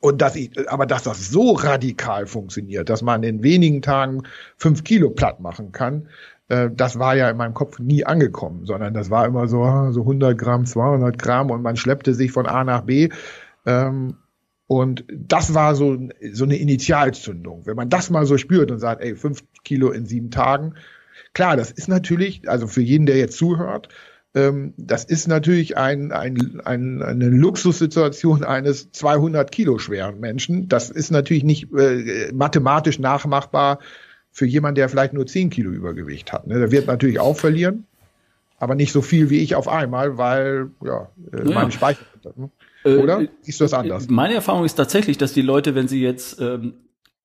Und 0.00 0.20
dass 0.20 0.36
ich, 0.36 0.50
aber 0.68 0.86
dass 0.86 1.04
das 1.04 1.30
so 1.30 1.52
radikal 1.52 2.26
funktioniert, 2.26 2.90
dass 2.90 3.02
man 3.02 3.22
in 3.22 3.42
wenigen 3.42 3.82
Tagen 3.82 4.22
fünf 4.56 4.84
Kilo 4.84 5.10
platt 5.10 5.40
machen 5.40 5.72
kann, 5.72 6.08
äh, 6.48 6.70
das 6.74 6.98
war 6.98 7.14
ja 7.16 7.30
in 7.30 7.36
meinem 7.36 7.54
Kopf 7.54 7.78
nie 7.78 8.04
angekommen, 8.04 8.66
sondern 8.66 8.94
das 8.94 9.10
war 9.10 9.26
immer 9.26 9.46
so, 9.48 9.62
ah, 9.62 9.92
so 9.92 10.00
100 10.00 10.36
Gramm, 10.36 10.66
200 10.66 11.18
Gramm 11.18 11.50
und 11.50 11.62
man 11.62 11.76
schleppte 11.76 12.14
sich 12.14 12.32
von 12.32 12.46
A 12.46 12.64
nach 12.64 12.82
B. 12.82 13.10
Ähm, 13.64 14.16
und 14.66 15.04
das 15.10 15.54
war 15.54 15.74
so, 15.74 15.98
so 16.32 16.44
eine 16.44 16.56
Initialzündung. 16.56 17.66
Wenn 17.66 17.76
man 17.76 17.90
das 17.90 18.10
mal 18.10 18.26
so 18.26 18.38
spürt 18.38 18.70
und 18.70 18.78
sagt, 18.78 19.02
ey, 19.02 19.16
fünf 19.16 19.42
Kilo 19.64 19.90
in 19.90 20.06
sieben 20.06 20.30
Tagen. 20.30 20.74
Klar, 21.34 21.56
das 21.56 21.70
ist 21.70 21.88
natürlich, 21.88 22.48
also 22.48 22.66
für 22.66 22.82
jeden, 22.82 23.06
der 23.06 23.16
jetzt 23.16 23.36
zuhört, 23.36 23.88
ähm, 24.34 24.72
das 24.76 25.04
ist 25.04 25.28
natürlich 25.28 25.76
ein, 25.76 26.10
ein, 26.12 26.60
ein, 26.64 27.02
eine 27.02 27.28
Luxussituation 27.28 28.44
eines 28.44 28.90
200 28.92 29.52
Kilo 29.52 29.78
schweren 29.78 30.20
Menschen. 30.20 30.68
Das 30.68 30.90
ist 30.90 31.10
natürlich 31.10 31.44
nicht 31.44 31.72
äh, 31.74 32.32
mathematisch 32.32 32.98
nachmachbar 32.98 33.78
für 34.30 34.46
jemanden, 34.46 34.76
der 34.76 34.88
vielleicht 34.88 35.12
nur 35.12 35.26
10 35.26 35.50
Kilo 35.50 35.70
Übergewicht 35.70 36.32
hat. 36.32 36.46
Ne? 36.46 36.58
Der 36.58 36.70
wird 36.70 36.86
natürlich 36.86 37.20
auch 37.20 37.36
verlieren, 37.36 37.86
aber 38.58 38.74
nicht 38.74 38.92
so 38.92 39.02
viel 39.02 39.28
wie 39.28 39.40
ich 39.40 39.54
auf 39.54 39.68
einmal, 39.68 40.16
weil 40.16 40.70
ja, 40.82 41.10
äh, 41.32 41.48
ja. 41.48 41.54
meine 41.54 41.72
Speicher. 41.72 42.00
Ne? 42.36 42.50
Äh, 42.84 42.96
Oder? 42.96 43.22
Äh, 43.22 43.28
Siehst 43.40 43.60
du 43.60 43.64
das 43.64 43.74
anders? 43.74 44.08
Meine 44.08 44.34
Erfahrung 44.34 44.64
ist 44.64 44.74
tatsächlich, 44.74 45.18
dass 45.18 45.32
die 45.32 45.42
Leute, 45.42 45.74
wenn 45.74 45.88
sie 45.88 46.00
jetzt 46.00 46.40
ähm, 46.40 46.74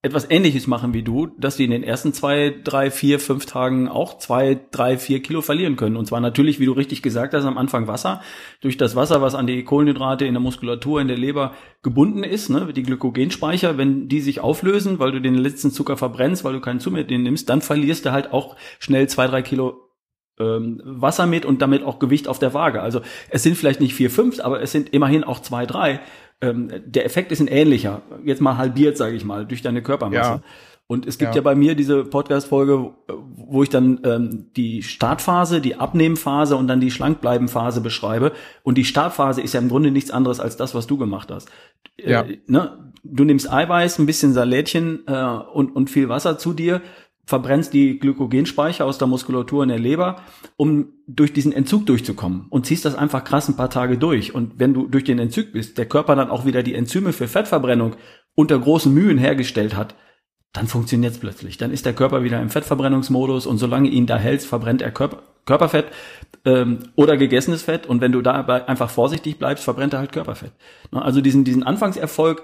etwas 0.04 0.30
Ähnliches 0.30 0.68
machen 0.68 0.94
wie 0.94 1.02
du, 1.02 1.28
dass 1.38 1.58
sie 1.58 1.66
in 1.66 1.72
den 1.72 1.84
ersten 1.84 2.14
zwei, 2.14 2.56
drei, 2.64 2.92
vier, 2.92 3.20
fünf 3.20 3.48
Tagen 3.48 3.88
auch 3.88 4.20
zwei, 4.20 4.60
drei, 4.72 4.98
vier 4.98 5.22
Kilo 5.22 5.42
verlieren 5.42 5.76
können. 5.76 5.98
Und 5.98 6.06
zwar 6.06 6.22
natürlich, 6.22 6.60
wie 6.60 6.66
du 6.66 6.72
richtig 6.72 7.02
gesagt 7.02 7.34
hast, 7.34 7.46
am 7.46 7.58
Anfang 7.58 7.88
Wasser. 7.88 8.22
Durch 8.62 8.78
das 8.78 8.96
Wasser, 8.96 9.22
was 9.22 9.34
an 9.34 9.48
die 9.48 9.64
Kohlenhydrate 9.64 10.26
in 10.26 10.34
der 10.34 10.42
Muskulatur, 10.42 11.02
in 11.02 11.08
der 11.08 11.18
Leber 11.18 11.54
gebunden 11.82 12.24
ist, 12.24 12.50
ne, 12.50 12.72
die 12.74 12.84
Glykogenspeicher, 12.84 13.78
wenn 13.80 14.08
die 14.08 14.22
sich 14.22 14.40
auflösen, 14.40 15.00
weil 15.00 15.12
du 15.12 15.20
den 15.20 15.36
letzten 15.36 15.72
Zucker 15.72 15.98
verbrennst, 15.98 16.44
weil 16.44 16.54
du 16.54 16.62
keinen 16.62 16.80
Zu 16.80 16.92
mehr 16.92 17.04
nimmst, 17.06 17.50
dann 17.50 17.62
verlierst 17.62 18.06
du 18.06 18.12
halt 18.12 18.32
auch 18.32 18.56
schnell 18.80 19.10
zwei, 19.10 19.28
drei 19.28 19.42
Kilo 19.42 19.87
ähm, 20.40 20.82
Wasser 20.84 21.26
mit 21.26 21.46
und 21.46 21.62
damit 21.62 21.84
auch 21.84 22.00
Gewicht 22.00 22.28
auf 22.28 22.40
der 22.40 22.54
Waage. 22.54 22.82
Also 22.82 23.02
es 23.30 23.44
sind 23.44 23.58
vielleicht 23.58 23.80
nicht 23.80 23.94
vier, 23.94 24.10
fünf, 24.10 24.40
aber 24.40 24.62
es 24.62 24.72
sind 24.72 24.94
immerhin 24.94 25.24
auch 25.24 25.40
zwei, 25.40 25.66
drei. 25.66 26.00
Ähm, 26.42 26.72
der 26.86 27.06
Effekt 27.06 27.32
ist 27.32 27.40
ein 27.40 27.48
ähnlicher. 27.48 28.02
Jetzt 28.24 28.42
mal 28.42 28.58
halbiert, 28.58 28.98
sage 28.98 29.16
ich 29.16 29.26
mal, 29.26 29.46
durch 29.46 29.62
deine 29.62 29.82
Körpermasse. 29.82 30.30
Ja. 30.30 30.44
Und 30.90 31.06
es 31.06 31.18
gibt 31.18 31.32
ja. 31.32 31.38
ja 31.38 31.42
bei 31.42 31.54
mir 31.54 31.76
diese 31.76 32.06
Podcast-Folge, 32.06 32.94
wo 33.36 33.62
ich 33.62 33.70
dann 33.70 34.00
ähm, 34.06 34.48
die 34.56 34.84
Startphase, 34.84 35.60
die 35.60 35.76
Abnehmphase 35.76 36.56
und 36.56 36.70
dann 36.70 36.80
die 36.80 36.92
Schlankbleibenphase 36.92 37.82
beschreibe. 37.82 38.32
Und 38.64 38.78
die 38.78 38.86
Startphase 38.86 39.42
ist 39.42 39.54
ja 39.54 39.60
im 39.60 39.68
Grunde 39.68 39.92
nichts 39.92 40.12
anderes 40.12 40.40
als 40.40 40.56
das, 40.56 40.74
was 40.76 40.88
du 40.88 40.98
gemacht 40.98 41.30
hast. 41.30 41.50
Äh, 41.98 42.12
ja. 42.12 42.22
Äh, 42.22 42.40
ne? 42.48 42.94
Du 43.04 43.26
nimmst 43.26 43.52
Eiweiß, 43.52 44.00
ein 44.00 44.06
bisschen 44.06 44.32
Salätchen 44.32 45.04
äh, 45.08 45.26
und, 45.54 45.76
und 45.76 45.90
viel 45.90 46.08
Wasser 46.08 46.38
zu 46.38 46.54
dir 46.54 46.82
verbrennst 47.28 47.74
die 47.74 48.00
Glykogenspeicher 48.00 48.86
aus 48.86 48.98
der 48.98 49.08
Muskulatur 49.08 49.62
in 49.62 49.70
der 49.70 49.80
Leber, 49.80 50.22
um 50.56 50.94
durch 51.08 51.34
diesen 51.34 51.52
Entzug 51.52 51.86
durchzukommen 51.86 52.48
und 52.50 52.66
ziehst 52.66 52.86
das 52.86 52.96
einfach 52.96 53.26
krass 53.26 53.50
ein 53.50 53.58
paar 53.58 53.70
Tage 53.70 53.98
durch. 53.98 54.34
Und 54.34 54.60
wenn 54.60 54.74
du 54.74 54.88
durch 54.88 55.04
den 55.04 55.20
Entzug 55.20 55.52
bist, 55.52 55.78
der 55.78 55.86
Körper 55.86 56.16
dann 56.16 56.30
auch 56.30 56.46
wieder 56.46 56.64
die 56.64 56.74
Enzyme 56.74 57.12
für 57.12 57.28
Fettverbrennung 57.28 57.98
unter 58.34 58.58
großen 58.58 58.94
Mühen 58.94 59.18
hergestellt 59.18 59.76
hat, 59.76 59.94
dann 60.54 60.68
funktioniert 60.68 61.14
es 61.14 61.20
plötzlich. 61.20 61.58
Dann 61.58 61.72
ist 61.72 61.86
der 61.86 61.94
Körper 61.94 62.24
wieder 62.24 62.42
im 62.42 62.50
Fettverbrennungsmodus 62.50 63.46
und 63.46 63.58
solange 63.58 63.90
ihn 63.90 64.06
da 64.06 64.18
hältst, 64.18 64.48
verbrennt 64.48 64.82
er 64.82 64.92
Körper, 64.92 65.22
Körperfett 65.46 65.88
ähm, 66.46 66.80
oder 66.96 67.18
gegessenes 67.18 67.64
Fett. 67.64 67.88
Und 67.88 68.00
wenn 68.00 68.14
du 68.14 68.22
dabei 68.22 68.68
einfach 68.70 68.90
vorsichtig 68.90 69.38
bleibst, 69.38 69.66
verbrennt 69.66 69.92
er 69.92 70.00
halt 70.00 70.14
Körperfett. 70.14 70.54
Also 70.92 71.20
diesen, 71.20 71.44
diesen 71.44 71.64
Anfangserfolg, 71.64 72.44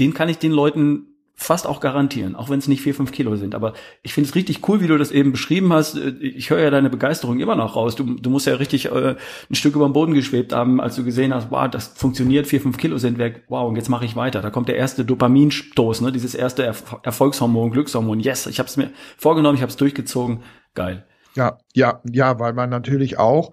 den 0.00 0.12
kann 0.12 0.28
ich 0.28 0.38
den 0.38 0.52
Leuten 0.52 1.17
fast 1.40 1.68
auch 1.68 1.78
garantieren, 1.78 2.34
auch 2.34 2.50
wenn 2.50 2.58
es 2.58 2.66
nicht 2.66 2.82
vier, 2.82 2.94
fünf 2.94 3.12
Kilo 3.12 3.36
sind. 3.36 3.54
Aber 3.54 3.72
ich 4.02 4.12
finde 4.12 4.28
es 4.28 4.34
richtig 4.34 4.68
cool, 4.68 4.80
wie 4.80 4.88
du 4.88 4.98
das 4.98 5.12
eben 5.12 5.30
beschrieben 5.30 5.72
hast. 5.72 5.96
Ich 5.96 6.50
höre 6.50 6.58
ja 6.58 6.70
deine 6.70 6.90
Begeisterung 6.90 7.38
immer 7.38 7.54
noch 7.54 7.76
raus. 7.76 7.94
Du, 7.94 8.16
du 8.16 8.28
musst 8.28 8.48
ja 8.48 8.56
richtig 8.56 8.86
äh, 8.86 9.14
ein 9.48 9.54
Stück 9.54 9.76
über 9.76 9.86
den 9.88 9.92
Boden 9.92 10.14
geschwebt 10.14 10.52
haben, 10.52 10.80
als 10.80 10.96
du 10.96 11.04
gesehen 11.04 11.32
hast, 11.32 11.52
wow, 11.52 11.70
das 11.70 11.92
funktioniert, 11.94 12.48
vier, 12.48 12.60
fünf 12.60 12.76
Kilo 12.76 12.98
sind 12.98 13.18
weg. 13.18 13.44
Wow, 13.46 13.68
und 13.68 13.76
jetzt 13.76 13.88
mache 13.88 14.04
ich 14.04 14.16
weiter. 14.16 14.42
Da 14.42 14.50
kommt 14.50 14.68
der 14.68 14.76
erste 14.76 15.04
Dopaminstoß, 15.04 16.00
ne? 16.00 16.10
dieses 16.10 16.34
erste 16.34 16.64
Erf 16.64 16.96
Erfolgshormon, 17.04 17.70
Glückshormon. 17.70 18.18
Yes, 18.18 18.48
ich 18.48 18.58
habe 18.58 18.68
es 18.68 18.76
mir 18.76 18.90
vorgenommen, 19.16 19.54
ich 19.54 19.62
habe 19.62 19.70
es 19.70 19.76
durchgezogen. 19.76 20.42
Geil. 20.74 21.06
Ja, 21.36 21.58
ja, 21.72 22.02
ja, 22.10 22.40
weil 22.40 22.52
man 22.52 22.68
natürlich 22.68 23.16
auch, 23.16 23.52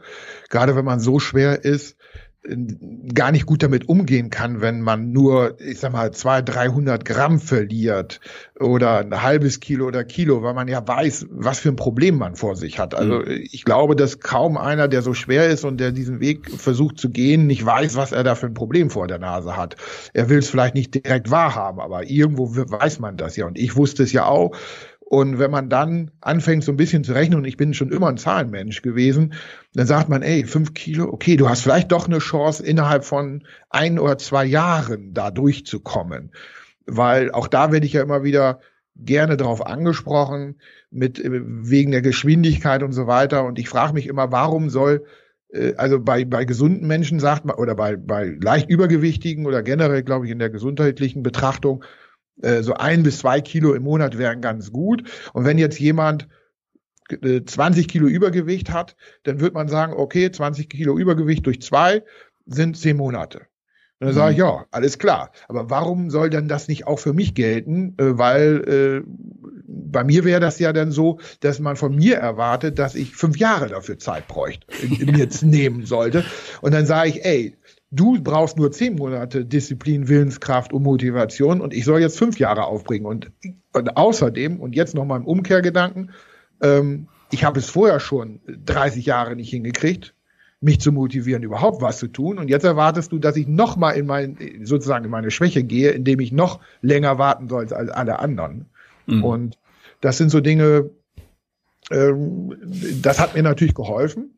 gerade 0.49 0.75
wenn 0.75 0.85
man 0.85 0.99
so 0.99 1.19
schwer 1.19 1.63
ist, 1.63 1.97
gar 3.13 3.31
nicht 3.31 3.45
gut 3.45 3.63
damit 3.63 3.89
umgehen 3.89 4.29
kann, 4.29 4.61
wenn 4.61 4.81
man 4.81 5.11
nur, 5.11 5.59
ich 5.59 5.79
sag 5.79 5.93
mal, 5.93 6.11
zwei, 6.11 6.41
dreihundert 6.41 7.05
Gramm 7.05 7.39
verliert 7.39 8.19
oder 8.59 8.99
ein 8.99 9.21
halbes 9.21 9.59
Kilo 9.59 9.87
oder 9.87 10.03
Kilo, 10.03 10.43
weil 10.43 10.53
man 10.53 10.67
ja 10.67 10.87
weiß, 10.87 11.27
was 11.31 11.59
für 11.59 11.69
ein 11.69 11.75
Problem 11.75 12.17
man 12.17 12.35
vor 12.35 12.55
sich 12.55 12.77
hat. 12.79 12.93
Also 12.93 13.19
mhm. 13.19 13.25
ich 13.51 13.63
glaube, 13.63 13.95
dass 13.95 14.19
kaum 14.19 14.57
einer, 14.57 14.87
der 14.87 15.01
so 15.01 15.13
schwer 15.13 15.47
ist 15.47 15.65
und 15.65 15.79
der 15.79 15.91
diesen 15.91 16.19
Weg 16.19 16.51
versucht 16.51 16.99
zu 16.99 17.09
gehen, 17.09 17.47
nicht 17.47 17.65
weiß, 17.65 17.95
was 17.95 18.11
er 18.11 18.23
da 18.23 18.35
für 18.35 18.45
ein 18.47 18.53
Problem 18.53 18.89
vor 18.89 19.07
der 19.07 19.19
Nase 19.19 19.57
hat. 19.57 19.75
Er 20.13 20.29
will 20.29 20.39
es 20.39 20.49
vielleicht 20.49 20.75
nicht 20.75 20.93
direkt 20.93 21.31
wahrhaben, 21.31 21.79
aber 21.79 22.09
irgendwo 22.09 22.55
weiß 22.55 22.99
man 22.99 23.17
das 23.17 23.35
ja. 23.35 23.47
Und 23.47 23.57
ich 23.57 23.75
wusste 23.75 24.03
es 24.03 24.11
ja 24.11 24.25
auch. 24.25 24.55
Und 25.07 25.37
wenn 25.37 25.51
man 25.51 25.69
dann 25.69 26.09
anfängt, 26.21 26.63
so 26.63 26.71
ein 26.71 26.77
bisschen 26.77 27.03
zu 27.03 27.13
rechnen, 27.13 27.37
und 27.37 27.45
ich 27.45 27.57
bin 27.57 27.75
schon 27.75 27.91
immer 27.91 28.09
ein 28.09 28.17
Zahlenmensch 28.17 28.81
gewesen, 28.81 29.33
dann 29.73 29.85
sagt 29.85 30.09
man, 30.09 30.23
ey, 30.23 30.45
fünf 30.45 30.73
Kilo, 30.73 31.05
okay, 31.05 31.37
du 31.37 31.47
hast 31.47 31.61
vielleicht 31.61 31.91
doch 31.91 32.07
eine 32.07 32.17
Chance, 32.17 32.65
innerhalb 32.65 33.05
von 33.05 33.43
ein 33.69 33.99
oder 33.99 34.17
zwei 34.17 34.45
Jahren 34.45 35.13
da 35.13 35.29
durchzukommen. 35.29 36.31
Weil 36.87 37.31
auch 37.31 37.47
da 37.47 37.71
werde 37.71 37.85
ich 37.85 37.93
ja 37.93 38.01
immer 38.01 38.23
wieder 38.23 38.59
gerne 38.95 39.37
darauf 39.37 39.65
angesprochen, 39.65 40.59
mit 40.89 41.19
äh, 41.19 41.29
wegen 41.29 41.91
der 41.91 42.01
Geschwindigkeit 42.01 42.81
und 42.81 42.93
so 42.93 43.05
weiter. 43.05 43.45
Und 43.45 43.59
ich 43.59 43.69
frage 43.69 43.93
mich 43.93 44.07
immer, 44.07 44.31
warum 44.31 44.71
soll 44.71 45.05
äh, 45.55 45.75
also 45.75 45.99
bei, 45.99 46.25
bei 46.25 46.45
gesunden 46.45 46.87
Menschen 46.87 47.19
sagt 47.19 47.45
man, 47.45 47.57
oder 47.57 47.75
bei, 47.75 47.95
bei 47.95 48.35
leicht 48.41 48.69
übergewichtigen 48.69 49.45
oder 49.45 49.61
generell, 49.61 50.03
glaube 50.03 50.25
ich, 50.25 50.31
in 50.31 50.39
der 50.39 50.49
gesundheitlichen 50.49 51.23
Betrachtung, 51.23 51.83
äh, 52.41 52.61
so 52.63 52.73
ein 52.73 53.03
bis 53.03 53.19
zwei 53.19 53.41
Kilo 53.41 53.73
im 53.73 53.83
Monat 53.83 54.17
wären 54.17 54.41
ganz 54.41 54.71
gut. 54.71 55.03
Und 55.33 55.45
wenn 55.45 55.57
jetzt 55.57 55.79
jemand 55.79 56.27
20 57.09 57.83
äh, 57.83 57.87
Kilo 57.87 58.07
Übergewicht 58.07 58.71
hat, 58.71 58.95
dann 59.23 59.39
wird 59.39 59.53
man 59.53 59.67
sagen, 59.67 59.93
okay, 59.93 60.31
20 60.31 60.69
Kilo 60.69 60.97
Übergewicht 60.97 61.45
durch 61.45 61.61
zwei 61.61 62.03
sind 62.45 62.77
zehn 62.77 62.97
Monate. 62.97 63.47
Und 63.99 64.07
dann 64.07 64.09
mhm. 64.09 64.15
sage 64.15 64.31
ich, 64.33 64.37
ja, 64.39 64.65
alles 64.71 64.99
klar. 64.99 65.31
Aber 65.47 65.69
warum 65.69 66.09
soll 66.09 66.29
denn 66.29 66.47
das 66.47 66.67
nicht 66.67 66.85
auch 66.85 66.99
für 66.99 67.13
mich 67.13 67.33
gelten? 67.33 67.95
Äh, 67.97 68.17
weil 68.17 69.03
äh, 69.05 69.09
bei 69.67 70.03
mir 70.03 70.25
wäre 70.25 70.41
das 70.41 70.59
ja 70.59 70.73
dann 70.73 70.91
so, 70.91 71.19
dass 71.39 71.59
man 71.59 71.75
von 71.75 71.95
mir 71.95 72.17
erwartet, 72.17 72.77
dass 72.77 72.95
ich 72.95 73.15
fünf 73.15 73.37
Jahre 73.37 73.67
dafür 73.67 73.97
Zeit 73.97 74.27
bräuchte, 74.27 74.67
jetzt 75.17 75.43
nehmen 75.43 75.85
sollte. 75.85 76.25
Und 76.61 76.73
dann 76.73 76.85
sage 76.85 77.09
ich, 77.09 77.23
ey, 77.23 77.55
du 77.91 78.21
brauchst 78.21 78.57
nur 78.57 78.71
zehn 78.71 78.95
Monate 78.95 79.45
Disziplin, 79.45 80.07
Willenskraft 80.07 80.73
und 80.73 80.83
Motivation 80.83 81.61
und 81.61 81.73
ich 81.73 81.85
soll 81.85 82.01
jetzt 82.01 82.17
fünf 82.17 82.39
Jahre 82.39 82.65
aufbringen. 82.65 83.05
Und, 83.05 83.31
und 83.73 83.97
außerdem, 83.97 84.59
und 84.59 84.75
jetzt 84.75 84.95
noch 84.95 85.05
mal 85.05 85.17
im 85.17 85.25
Umkehrgedanken, 85.25 86.11
ähm, 86.61 87.07
ich 87.31 87.43
habe 87.43 87.59
es 87.59 87.69
vorher 87.69 87.99
schon 87.99 88.39
30 88.47 89.05
Jahre 89.05 89.35
nicht 89.35 89.49
hingekriegt, 89.49 90.13
mich 90.61 90.79
zu 90.79 90.91
motivieren, 90.91 91.43
überhaupt 91.43 91.81
was 91.81 91.99
zu 91.99 92.07
tun. 92.07 92.37
Und 92.37 92.49
jetzt 92.49 92.63
erwartest 92.63 93.11
du, 93.11 93.19
dass 93.19 93.35
ich 93.35 93.47
noch 93.47 93.75
mal 93.75 93.91
in 93.91 94.05
mein, 94.05 94.37
sozusagen 94.63 95.05
in 95.05 95.11
meine 95.11 95.31
Schwäche 95.31 95.63
gehe, 95.63 95.91
indem 95.91 96.19
ich 96.19 96.31
noch 96.31 96.59
länger 96.81 97.17
warten 97.17 97.49
soll 97.49 97.61
als 97.73 97.91
alle 97.91 98.19
anderen. 98.19 98.65
Mhm. 99.05 99.23
Und 99.23 99.57
das 100.01 100.17
sind 100.17 100.29
so 100.29 100.39
Dinge, 100.39 100.89
ähm, 101.91 102.55
das 103.01 103.19
hat 103.19 103.35
mir 103.35 103.43
natürlich 103.43 103.75
geholfen 103.75 104.34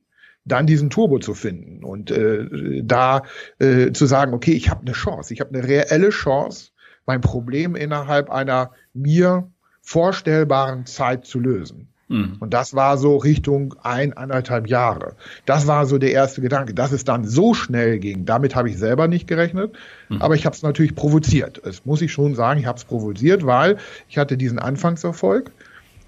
dann 0.48 0.66
diesen 0.66 0.90
Turbo 0.90 1.20
zu 1.20 1.34
finden 1.34 1.84
und 1.84 2.12
äh, 2.12 2.82
da 2.84 3.24
äh, 3.60 3.92
zu 3.92 4.06
sagen, 4.06 4.34
okay, 4.34 4.54
ich 4.54 4.70
habe 4.70 4.82
eine 4.82 4.94
Chance, 4.94 5.34
ich 5.34 5.42
habe 5.42 5.58
eine 5.58 5.68
reelle 5.68 6.10
Chance, 6.10 6.72
mein 7.06 7.22
Problem 7.22 7.76
innerhalb 7.76 8.30
einer 8.30 8.72
mir 8.94 9.50
vorstellbaren 9.82 10.86
Zeit 10.86 11.26
zu 11.26 11.40
lösen. 11.40 11.88
Mhm. 12.10 12.38
Und 12.40 12.54
das 12.54 12.74
war 12.74 12.98
so 12.98 13.18
Richtung 13.18 13.76
ein, 13.82 14.14
anderthalb 14.14 14.68
Jahre. 14.68 15.16
Das 15.46 15.68
war 15.68 15.86
so 15.86 15.98
der 15.98 16.12
erste 16.12 16.42
Gedanke. 16.42 16.74
Dass 16.74 16.92
es 16.92 17.04
dann 17.04 17.26
so 17.26 17.54
schnell 17.54 18.00
ging, 18.00 18.26
damit 18.26 18.56
habe 18.56 18.70
ich 18.70 18.78
selber 18.78 19.08
nicht 19.08 19.28
gerechnet. 19.28 19.76
Mhm. 20.10 20.22
Aber 20.22 20.36
ich 20.36 20.46
habe 20.46 20.56
es 20.56 20.64
natürlich 20.64 20.96
provoziert. 20.96 21.62
Das 21.64 21.86
muss 21.86 22.02
ich 22.02 22.12
schon 22.12 22.36
sagen, 22.36 22.60
ich 22.60 22.66
habe 22.66 22.78
es 22.78 22.86
provoziert, 22.86 23.46
weil 23.46 23.78
ich 24.08 24.18
hatte 24.18 24.38
diesen 24.38 24.60
Anfangserfolg. 24.60 25.52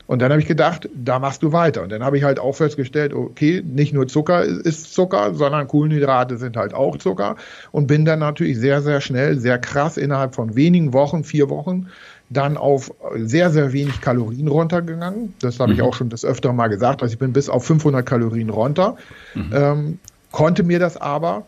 Und 0.10 0.24
dann 0.24 0.32
habe 0.32 0.42
ich 0.42 0.48
gedacht, 0.48 0.90
da 0.96 1.20
machst 1.20 1.44
du 1.44 1.52
weiter. 1.52 1.84
Und 1.84 1.92
dann 1.92 2.04
habe 2.04 2.18
ich 2.18 2.24
halt 2.24 2.40
auch 2.40 2.54
festgestellt, 2.54 3.14
okay, 3.14 3.62
nicht 3.64 3.94
nur 3.94 4.08
Zucker 4.08 4.44
ist 4.44 4.92
Zucker, 4.92 5.36
sondern 5.36 5.68
Kohlenhydrate 5.68 6.38
sind 6.38 6.58
halt 6.58 6.74
auch 6.74 6.98
Zucker. 6.98 7.36
Und 7.72 7.86
bin 7.86 8.06
dann 8.06 8.18
natürlich 8.18 8.58
sehr, 8.58 8.82
sehr 8.82 9.02
schnell, 9.02 9.38
sehr 9.38 9.60
krass 9.60 9.98
innerhalb 9.98 10.34
von 10.34 10.56
wenigen 10.56 10.94
Wochen, 10.94 11.24
vier 11.24 11.52
Wochen, 11.52 11.90
dann 12.32 12.58
auf 12.58 12.92
sehr, 13.18 13.52
sehr 13.52 13.72
wenig 13.72 14.02
Kalorien 14.02 14.48
runtergegangen. 14.48 15.36
Das 15.42 15.60
habe 15.60 15.74
mhm. 15.74 15.78
ich 15.78 15.84
auch 15.84 15.94
schon 15.94 16.10
das 16.10 16.26
öfter 16.26 16.54
mal 16.54 16.70
gesagt. 16.70 17.04
Also 17.04 17.14
ich 17.14 17.20
bin 17.20 17.32
bis 17.32 17.48
auf 17.48 17.64
500 17.66 18.04
Kalorien 18.04 18.50
runter, 18.50 18.96
mhm. 19.36 19.52
ähm, 19.54 20.00
konnte 20.32 20.64
mir 20.64 20.80
das 20.80 20.98
aber 20.98 21.46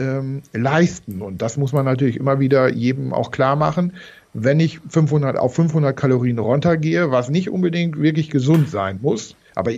ähm, 0.00 0.42
leisten. 0.52 1.22
Und 1.22 1.42
das 1.42 1.56
muss 1.56 1.72
man 1.72 1.84
natürlich 1.84 2.16
immer 2.16 2.40
wieder 2.40 2.68
jedem 2.70 3.14
auch 3.14 3.30
klar 3.30 3.54
machen 3.54 3.92
wenn 4.34 4.60
ich 4.60 4.80
500 4.88 5.38
auf 5.38 5.54
500 5.54 5.96
Kalorien 5.96 6.38
runtergehe, 6.38 7.10
was 7.10 7.30
nicht 7.30 7.50
unbedingt 7.50 8.00
wirklich 8.00 8.30
gesund 8.30 8.68
sein 8.68 8.98
muss, 9.00 9.36
aber 9.54 9.72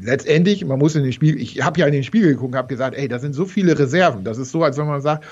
letztendlich, 0.00 0.64
man 0.64 0.78
muss 0.78 0.94
in 0.94 1.02
den 1.02 1.12
Spiegel, 1.12 1.40
ich 1.40 1.62
habe 1.62 1.80
ja 1.80 1.86
in 1.86 1.92
den 1.92 2.04
Spiegel 2.04 2.34
geguckt, 2.34 2.54
habe 2.54 2.68
gesagt, 2.68 2.96
ey, 2.96 3.08
da 3.08 3.18
sind 3.18 3.34
so 3.34 3.44
viele 3.44 3.78
Reserven. 3.78 4.24
Das 4.24 4.38
ist 4.38 4.52
so, 4.52 4.62
als 4.62 4.78
wenn 4.78 4.86
man 4.86 5.00
sagt, 5.00 5.24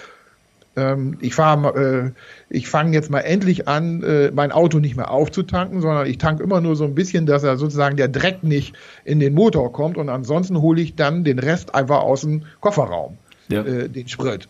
ähm, 0.76 1.18
ich 1.20 1.34
fahre, 1.34 2.12
äh, 2.14 2.20
ich 2.50 2.68
fange 2.68 2.92
jetzt 2.92 3.10
mal 3.10 3.20
endlich 3.20 3.68
an, 3.68 4.02
äh, 4.02 4.30
mein 4.32 4.52
Auto 4.52 4.78
nicht 4.78 4.96
mehr 4.96 5.10
aufzutanken, 5.10 5.80
sondern 5.80 6.06
ich 6.06 6.18
tanke 6.18 6.42
immer 6.42 6.60
nur 6.60 6.76
so 6.76 6.84
ein 6.84 6.94
bisschen, 6.94 7.26
dass 7.26 7.42
er 7.42 7.56
sozusagen 7.56 7.96
der 7.96 8.08
Dreck 8.08 8.42
nicht 8.44 8.74
in 9.04 9.18
den 9.18 9.34
Motor 9.34 9.72
kommt 9.72 9.96
und 9.96 10.08
ansonsten 10.08 10.60
hole 10.60 10.80
ich 10.80 10.94
dann 10.94 11.24
den 11.24 11.38
Rest 11.38 11.74
einfach 11.74 12.00
aus 12.00 12.20
dem 12.20 12.42
Kofferraum, 12.60 13.18
ja. 13.48 13.62
äh, 13.64 13.88
den 13.88 14.08
Sprit. 14.08 14.48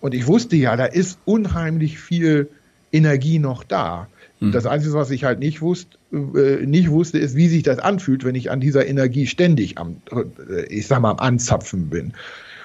Und 0.00 0.14
ich 0.14 0.26
wusste 0.26 0.56
ja, 0.56 0.76
da 0.76 0.84
ist 0.84 1.18
unheimlich 1.24 1.98
viel 1.98 2.50
Energie 2.92 3.38
noch 3.38 3.64
da. 3.64 4.06
Mhm. 4.40 4.52
Das 4.52 4.66
Einzige, 4.66 4.94
was 4.94 5.10
ich 5.10 5.24
halt 5.24 5.38
nicht 5.38 5.60
wusste, 5.62 5.96
äh, 6.12 6.66
nicht 6.66 6.90
wusste, 6.90 7.18
ist, 7.18 7.36
wie 7.36 7.48
sich 7.48 7.62
das 7.62 7.78
anfühlt, 7.78 8.24
wenn 8.24 8.34
ich 8.34 8.50
an 8.50 8.60
dieser 8.60 8.86
Energie 8.86 9.26
ständig 9.26 9.78
am, 9.78 9.96
äh, 10.10 10.64
ich 10.68 10.86
sag 10.86 11.00
mal, 11.00 11.10
am 11.10 11.18
Anzapfen 11.18 11.88
bin. 11.88 12.12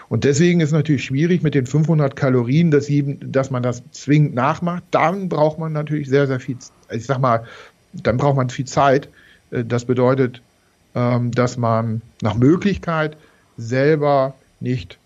Und 0.09 0.23
deswegen 0.23 0.61
ist 0.61 0.69
es 0.69 0.73
natürlich 0.73 1.03
schwierig 1.03 1.43
mit 1.43 1.53
den 1.53 1.65
500 1.65 2.15
Kalorien, 2.15 2.71
dass, 2.71 2.87
jedem, 2.87 3.31
dass 3.31 3.51
man 3.51 3.61
das 3.61 3.83
zwingend 3.91 4.35
nachmacht. 4.35 4.83
Dann 4.91 5.27
braucht 5.27 5.59
man 5.59 5.73
natürlich 5.73 6.07
sehr, 6.07 6.27
sehr 6.27 6.39
viel, 6.39 6.57
ich 6.91 7.05
sag 7.05 7.19
mal, 7.19 7.43
dann 7.93 8.17
braucht 8.17 8.37
man 8.37 8.49
viel 8.49 8.65
Zeit. 8.65 9.09
Äh, 9.51 9.63
das 9.65 9.85
bedeutet, 9.85 10.41
ähm, 10.95 11.31
dass 11.31 11.57
man 11.57 12.01
nach 12.21 12.35
Möglichkeit 12.35 13.17
selber 13.57 14.33
nicht 14.59 14.97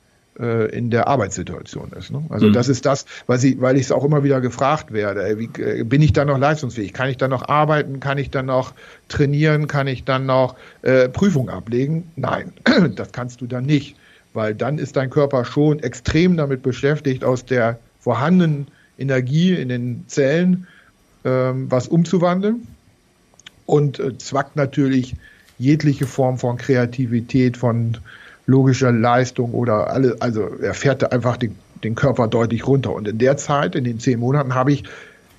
äh, 0.41 0.75
in 0.75 0.89
der 0.89 1.07
Arbeitssituation 1.07 1.91
ist. 1.97 2.11
Ne? 2.11 2.23
Also 2.29 2.47
mhm. 2.47 2.53
das 2.53 2.67
ist 2.67 2.85
das, 2.85 3.05
was 3.27 3.43
ich, 3.43 3.61
weil 3.61 3.77
ich 3.77 3.83
es 3.83 3.91
auch 3.91 4.03
immer 4.03 4.23
wieder 4.23 4.41
gefragt 4.41 4.91
werde. 4.91 5.37
Wie, 5.37 5.49
äh, 5.61 5.83
bin 5.83 6.01
ich 6.01 6.13
dann 6.13 6.27
noch 6.27 6.37
leistungsfähig? 6.37 6.93
Kann 6.93 7.09
ich 7.09 7.17
dann 7.17 7.29
noch 7.29 7.47
arbeiten? 7.47 7.99
Kann 7.99 8.17
ich 8.17 8.31
dann 8.31 8.47
noch 8.47 8.73
trainieren? 9.07 9.67
Kann 9.67 9.87
ich 9.87 10.03
dann 10.03 10.25
noch 10.25 10.55
äh, 10.81 11.07
Prüfung 11.09 11.49
ablegen? 11.49 12.11
Nein, 12.15 12.53
das 12.95 13.11
kannst 13.11 13.41
du 13.41 13.45
dann 13.45 13.65
nicht, 13.65 13.95
weil 14.33 14.55
dann 14.55 14.79
ist 14.79 14.95
dein 14.95 15.09
Körper 15.09 15.45
schon 15.45 15.79
extrem 15.79 16.37
damit 16.37 16.63
beschäftigt, 16.63 17.23
aus 17.23 17.45
der 17.45 17.79
vorhandenen 17.99 18.67
Energie 18.97 19.53
in 19.53 19.69
den 19.69 20.05
Zellen 20.07 20.67
ähm, 21.23 21.69
was 21.69 21.87
umzuwandeln 21.87 22.67
und 23.67 23.99
äh, 23.99 24.17
zwackt 24.17 24.55
natürlich 24.55 25.15
jegliche 25.59 26.07
Form 26.07 26.39
von 26.39 26.57
Kreativität, 26.57 27.57
von 27.57 27.97
logischer 28.45 28.91
Leistung 28.91 29.53
oder 29.53 29.89
alle, 29.89 30.17
also 30.19 30.49
er 30.61 30.73
fährt 30.73 31.11
einfach 31.11 31.37
den, 31.37 31.55
den 31.83 31.95
Körper 31.95 32.27
deutlich 32.27 32.67
runter. 32.67 32.93
Und 32.93 33.07
in 33.07 33.17
der 33.17 33.37
Zeit, 33.37 33.75
in 33.75 33.83
den 33.83 33.99
zehn 33.99 34.19
Monaten, 34.19 34.55
habe 34.55 34.71
ich 34.71 34.83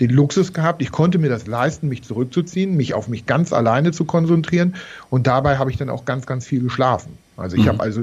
den 0.00 0.10
Luxus 0.10 0.52
gehabt, 0.52 0.82
ich 0.82 0.90
konnte 0.90 1.18
mir 1.18 1.28
das 1.28 1.46
leisten, 1.46 1.88
mich 1.88 2.02
zurückzuziehen, 2.02 2.76
mich 2.76 2.94
auf 2.94 3.08
mich 3.08 3.26
ganz 3.26 3.52
alleine 3.52 3.92
zu 3.92 4.04
konzentrieren 4.04 4.74
und 5.10 5.26
dabei 5.26 5.58
habe 5.58 5.70
ich 5.70 5.76
dann 5.76 5.90
auch 5.90 6.04
ganz, 6.04 6.26
ganz 6.26 6.46
viel 6.46 6.62
geschlafen. 6.62 7.18
Also 7.36 7.56
ich 7.56 7.64
mhm. 7.64 7.68
habe 7.68 7.80
also 7.80 8.02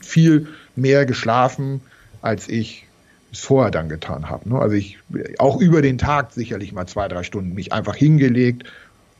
viel 0.00 0.48
mehr 0.76 1.06
geschlafen, 1.06 1.80
als 2.22 2.48
ich 2.48 2.86
es 3.32 3.40
vorher 3.40 3.70
dann 3.70 3.88
getan 3.88 4.30
habe. 4.30 4.48
Ne? 4.48 4.58
Also 4.58 4.76
ich 4.76 4.98
auch 5.38 5.60
über 5.60 5.82
den 5.82 5.98
Tag 5.98 6.32
sicherlich 6.32 6.72
mal 6.72 6.86
zwei, 6.86 7.08
drei 7.08 7.24
Stunden 7.24 7.54
mich 7.54 7.72
einfach 7.72 7.96
hingelegt 7.96 8.64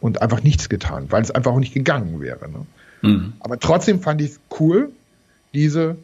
und 0.00 0.22
einfach 0.22 0.42
nichts 0.42 0.68
getan, 0.68 1.06
weil 1.10 1.22
es 1.22 1.30
einfach 1.30 1.52
auch 1.52 1.58
nicht 1.58 1.74
gegangen 1.74 2.20
wäre. 2.20 2.48
Ne? 2.50 2.66
Mhm. 3.02 3.32
Aber 3.40 3.58
trotzdem 3.58 4.00
fand 4.00 4.20
ich 4.22 4.30
es 4.30 4.40
cool, 4.60 4.92
diese 5.54 5.96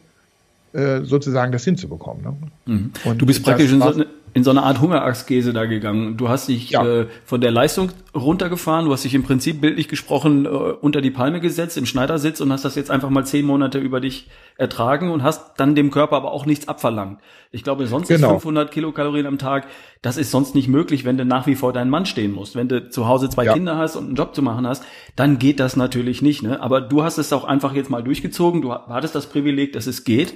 äh, 0.73 1.01
sozusagen 1.01 1.51
das 1.51 1.65
hinzubekommen. 1.65 2.23
Ne? 2.23 2.37
Mhm. 2.65 2.91
Und 3.03 3.21
du 3.21 3.25
bist 3.25 3.43
praktisch 3.43 3.71
in 3.71 3.81
so, 3.81 3.93
eine, 3.93 4.07
in 4.33 4.43
so 4.43 4.51
eine 4.51 4.63
Art 4.63 4.79
Hungerachskese 4.79 5.51
da 5.51 5.65
gegangen. 5.65 6.15
Du 6.15 6.29
hast 6.29 6.47
dich 6.47 6.69
ja. 6.69 6.85
äh, 6.85 7.07
von 7.25 7.41
der 7.41 7.51
Leistung 7.51 7.89
runtergefahren, 8.15 8.85
du 8.85 8.93
hast 8.93 9.03
dich 9.03 9.13
im 9.13 9.23
Prinzip 9.23 9.61
bildlich 9.61 9.87
gesprochen 9.87 10.45
äh, 10.45 10.49
unter 10.49 11.01
die 11.01 11.11
Palme 11.11 11.41
gesetzt 11.41 11.77
im 11.77 11.85
Schneidersitz 11.85 12.39
und 12.39 12.51
hast 12.51 12.63
das 12.63 12.75
jetzt 12.75 12.91
einfach 12.91 13.09
mal 13.09 13.25
zehn 13.25 13.45
Monate 13.45 13.79
über 13.79 13.99
dich 13.99 14.29
ertragen 14.57 15.11
und 15.11 15.23
hast 15.23 15.53
dann 15.57 15.75
dem 15.75 15.91
Körper 15.91 16.15
aber 16.15 16.31
auch 16.31 16.45
nichts 16.45 16.67
abverlangt. 16.67 17.19
Ich 17.51 17.63
glaube, 17.63 17.87
sonst 17.87 18.07
genau. 18.07 18.27
ist 18.27 18.43
500 18.43 18.71
Kilokalorien 18.71 19.25
am 19.25 19.37
Tag, 19.37 19.67
das 20.01 20.15
ist 20.17 20.31
sonst 20.31 20.55
nicht 20.55 20.69
möglich, 20.69 21.03
wenn 21.03 21.17
du 21.17 21.25
nach 21.25 21.47
wie 21.47 21.55
vor 21.55 21.73
dein 21.73 21.89
Mann 21.89 22.05
stehen 22.05 22.31
musst. 22.31 22.55
Wenn 22.55 22.69
du 22.69 22.89
zu 22.89 23.07
Hause 23.07 23.29
zwei 23.29 23.45
ja. 23.45 23.53
Kinder 23.53 23.77
hast 23.77 23.97
und 23.97 24.05
einen 24.05 24.15
Job 24.15 24.33
zu 24.33 24.41
machen 24.41 24.65
hast, 24.65 24.83
dann 25.15 25.39
geht 25.39 25.59
das 25.59 25.75
natürlich 25.75 26.21
nicht. 26.21 26.43
Ne? 26.43 26.61
Aber 26.61 26.79
du 26.79 27.03
hast 27.03 27.17
es 27.17 27.33
auch 27.33 27.43
einfach 27.43 27.73
jetzt 27.73 27.89
mal 27.89 28.03
durchgezogen. 28.03 28.61
Du 28.61 28.71
hattest 28.73 29.15
das 29.15 29.27
Privileg, 29.27 29.73
dass 29.73 29.87
es 29.87 30.05
geht. 30.05 30.33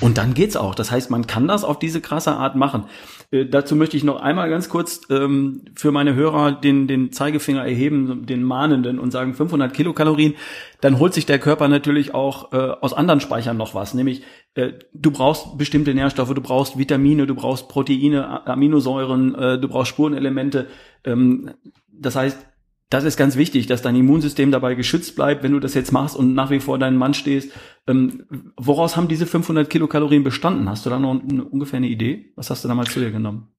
Und 0.00 0.18
dann 0.18 0.34
geht's 0.34 0.56
auch. 0.56 0.74
Das 0.74 0.90
heißt, 0.90 1.10
man 1.10 1.26
kann 1.26 1.48
das 1.48 1.64
auf 1.64 1.78
diese 1.78 2.00
krasse 2.00 2.32
Art 2.32 2.56
machen. 2.56 2.84
Äh, 3.32 3.46
dazu 3.46 3.74
möchte 3.74 3.96
ich 3.96 4.04
noch 4.04 4.20
einmal 4.20 4.48
ganz 4.48 4.68
kurz 4.68 5.00
ähm, 5.10 5.62
für 5.74 5.90
meine 5.90 6.14
Hörer 6.14 6.52
den, 6.52 6.86
den 6.86 7.10
Zeigefinger 7.10 7.66
erheben, 7.66 8.26
den 8.26 8.44
mahnenden 8.44 8.98
und 8.98 9.10
sagen 9.10 9.34
500 9.34 9.74
Kilokalorien. 9.74 10.34
Dann 10.80 10.98
holt 10.98 11.14
sich 11.14 11.26
der 11.26 11.38
Körper 11.38 11.66
natürlich 11.68 12.14
auch 12.14 12.52
äh, 12.52 12.56
aus 12.56 12.92
anderen 12.92 13.20
Speichern 13.20 13.56
noch 13.56 13.74
was, 13.74 13.94
nämlich 13.94 14.22
äh, 14.54 14.72
du 14.92 15.10
brauchst 15.10 15.58
bestimmte 15.58 15.94
Nährstoffe, 15.94 16.34
du 16.34 16.42
brauchst 16.42 16.78
Vitamine, 16.78 17.26
du 17.26 17.34
brauchst 17.34 17.68
Proteine, 17.68 18.46
Aminosäuren, 18.46 19.34
äh, 19.34 19.58
du 19.58 19.68
brauchst 19.68 19.90
Spurenelemente. 19.90 20.68
Ähm, 21.04 21.50
das 21.90 22.16
heißt, 22.16 22.51
das 22.92 23.04
ist 23.04 23.16
ganz 23.16 23.36
wichtig, 23.36 23.66
dass 23.66 23.80
dein 23.80 23.96
Immunsystem 23.96 24.50
dabei 24.50 24.74
geschützt 24.74 25.16
bleibt, 25.16 25.42
wenn 25.42 25.52
du 25.52 25.60
das 25.60 25.72
jetzt 25.72 25.92
machst 25.92 26.14
und 26.14 26.34
nach 26.34 26.50
wie 26.50 26.60
vor 26.60 26.78
deinen 26.78 26.98
Mann 26.98 27.14
stehst. 27.14 27.50
Ähm, 27.86 28.24
woraus 28.56 28.96
haben 28.96 29.08
diese 29.08 29.26
500 29.26 29.68
Kilokalorien 29.70 30.24
bestanden? 30.24 30.68
Hast 30.68 30.84
du 30.84 30.90
da 30.90 30.98
noch 30.98 31.18
eine, 31.18 31.44
ungefähr 31.44 31.78
eine 31.78 31.88
Idee? 31.88 32.32
Was 32.36 32.50
hast 32.50 32.64
du 32.64 32.68
damals 32.68 32.92
zu 32.92 33.00
dir 33.00 33.10
genommen? 33.10 33.51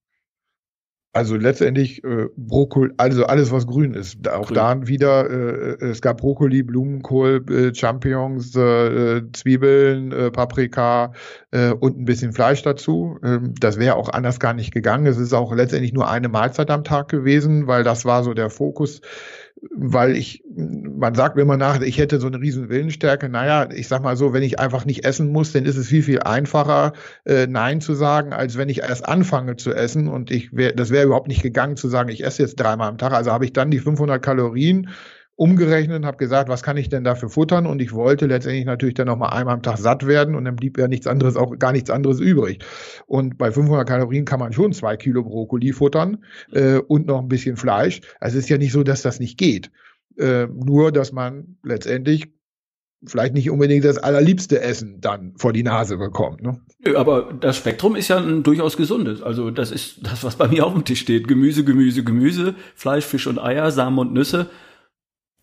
Also 1.16 1.36
letztendlich 1.36 2.04
äh, 2.04 2.26
Brokkoli, 2.36 2.92
also 2.98 3.26
alles 3.26 3.52
was 3.52 3.68
grün 3.68 3.94
ist. 3.94 4.28
Auch 4.28 4.48
grün. 4.48 4.56
da 4.56 4.88
wieder, 4.88 5.30
äh, 5.30 5.86
es 5.86 6.02
gab 6.02 6.18
Brokkoli, 6.18 6.64
Blumenkohl, 6.64 7.46
äh, 7.52 7.76
Champignons, 7.76 8.56
äh, 8.56 9.22
Zwiebeln, 9.32 10.12
äh, 10.12 10.32
Paprika 10.32 11.14
äh, 11.52 11.70
und 11.70 12.00
ein 12.00 12.06
bisschen 12.06 12.34
Fleisch 12.34 12.64
dazu. 12.64 13.20
Ähm, 13.24 13.54
das 13.60 13.78
wäre 13.78 13.96
auch 13.96 14.10
anders 14.10 14.40
gar 14.40 14.56
nicht 14.56 14.74
gegangen. 14.74 15.06
Es 15.06 15.20
ist 15.20 15.34
auch 15.34 15.54
letztendlich 15.54 15.94
nur 15.94 16.10
eine 16.10 16.30
Mahlzeit 16.30 16.72
am 16.72 16.84
Tag 16.84 17.10
gewesen, 17.10 17.68
weil 17.68 17.84
das 17.84 18.06
war 18.06 18.24
so 18.24 18.34
der 18.34 18.50
Fokus 18.50 19.02
weil 19.72 20.16
ich, 20.16 20.44
man 20.56 21.16
sagt 21.16 21.36
mir 21.36 21.44
immer 21.44 21.58
nach, 21.58 21.80
ich 21.82 21.98
hätte 21.98 22.20
so 22.20 22.28
eine 22.28 22.40
riesen 22.40 22.70
Willensstärke. 22.70 23.30
Naja, 23.30 23.70
ich 23.72 23.88
sag 23.88 24.04
mal 24.04 24.18
so, 24.18 24.34
wenn 24.34 24.44
ich 24.44 24.60
einfach 24.60 24.86
nicht 24.86 25.06
essen 25.06 25.32
muss, 25.32 25.54
dann 25.54 25.66
ist 25.66 25.78
es 25.78 25.88
viel, 25.88 26.04
viel 26.04 26.20
einfacher, 26.20 26.94
äh, 27.26 27.48
Nein 27.48 27.82
zu 27.82 27.94
sagen, 27.94 28.34
als 28.34 28.58
wenn 28.58 28.70
ich 28.70 28.80
erst 28.80 29.08
anfange 29.08 29.56
zu 29.56 29.74
essen 29.74 30.08
und 30.08 30.32
ich 30.32 30.56
wär, 30.56 30.74
das 30.74 30.90
wäre 30.90 31.06
überhaupt 31.06 31.28
nicht 31.28 31.44
gegangen 31.44 31.78
zu 31.78 31.88
sagen, 31.88 32.10
ich 32.10 32.24
esse 32.24 32.42
jetzt 32.42 32.60
dreimal 32.60 32.90
am 32.90 32.98
Tag. 32.98 33.14
Also 33.14 33.32
habe 33.32 33.46
ich 33.46 33.54
dann 33.54 33.72
die 33.72 33.80
500 33.80 34.22
Kalorien 34.22 34.90
umgerechnet 35.36 35.98
und 35.98 36.06
habe 36.06 36.18
gesagt, 36.18 36.48
was 36.48 36.62
kann 36.62 36.78
ich 36.78 36.90
denn 36.90 37.04
dafür 37.04 37.30
futtern? 37.30 37.66
Und 37.66 37.82
ich 37.82 37.94
wollte 37.94 38.28
letztendlich 38.28 38.66
natürlich 38.66 38.94
dann 38.94 39.08
noch 39.08 39.18
mal 39.18 39.30
einmal 39.30 39.56
am 39.56 39.64
Tag 39.64 39.78
satt 39.78 40.06
werden 40.06 40.36
und 40.36 40.46
dann 40.46 40.56
blieb 40.56 40.78
ja 40.78 40.88
nichts 40.88 41.08
anderes, 41.08 41.36
auch 41.36 41.58
gar 41.58 41.72
nichts 41.72 41.90
anderes 41.90 42.20
übrig. 42.20 42.64
Und 43.08 43.38
bei 43.38 43.52
500 43.52 43.88
Kalorien 43.88 44.26
kann 44.26 44.40
man 44.40 44.54
schon 44.54 44.74
zwei 44.74 44.96
Kilo 44.96 45.24
Brokkoli 45.24 45.74
futtern 45.74 46.24
äh, 46.52 46.78
und 46.78 47.08
noch 47.08 47.20
ein 47.20 47.30
bisschen 47.30 47.58
Fleisch. 47.58 48.02
Also 48.20 48.38
es 48.38 48.46
ist 48.46 48.50
ja 48.50 48.58
nicht 48.58 48.74
so, 48.74 48.84
dass 48.84 49.02
das 49.02 49.20
nicht 49.20 49.38
geht. 49.38 49.72
Äh, 50.18 50.48
nur, 50.48 50.92
dass 50.92 51.12
man 51.12 51.58
letztendlich 51.64 52.32
vielleicht 53.06 53.34
nicht 53.34 53.50
unbedingt 53.50 53.84
das 53.84 53.98
allerliebste 53.98 54.62
Essen 54.62 55.02
dann 55.02 55.34
vor 55.36 55.52
die 55.52 55.64
Nase 55.64 55.98
bekommt. 55.98 56.42
Ne? 56.42 56.62
Aber 56.96 57.34
das 57.34 57.58
Spektrum 57.58 57.96
ist 57.96 58.08
ja 58.08 58.18
ein 58.18 58.44
durchaus 58.44 58.78
gesundes. 58.78 59.22
Also 59.22 59.52
das 59.52 59.72
ist 59.72 60.06
das, 60.06 60.24
was 60.24 60.36
bei 60.36 60.48
mir 60.48 60.66
auf 60.66 60.74
dem 60.74 60.86
Tisch 60.86 61.02
steht. 61.02 61.28
Gemüse, 61.28 61.64
Gemüse, 61.64 62.04
Gemüse, 62.04 62.56
Fleisch, 62.76 63.06
Fisch 63.06 63.28
und 63.28 63.40
Eier, 63.40 63.72
Samen 63.72 63.98
und 63.98 64.14
Nüsse 64.14 64.50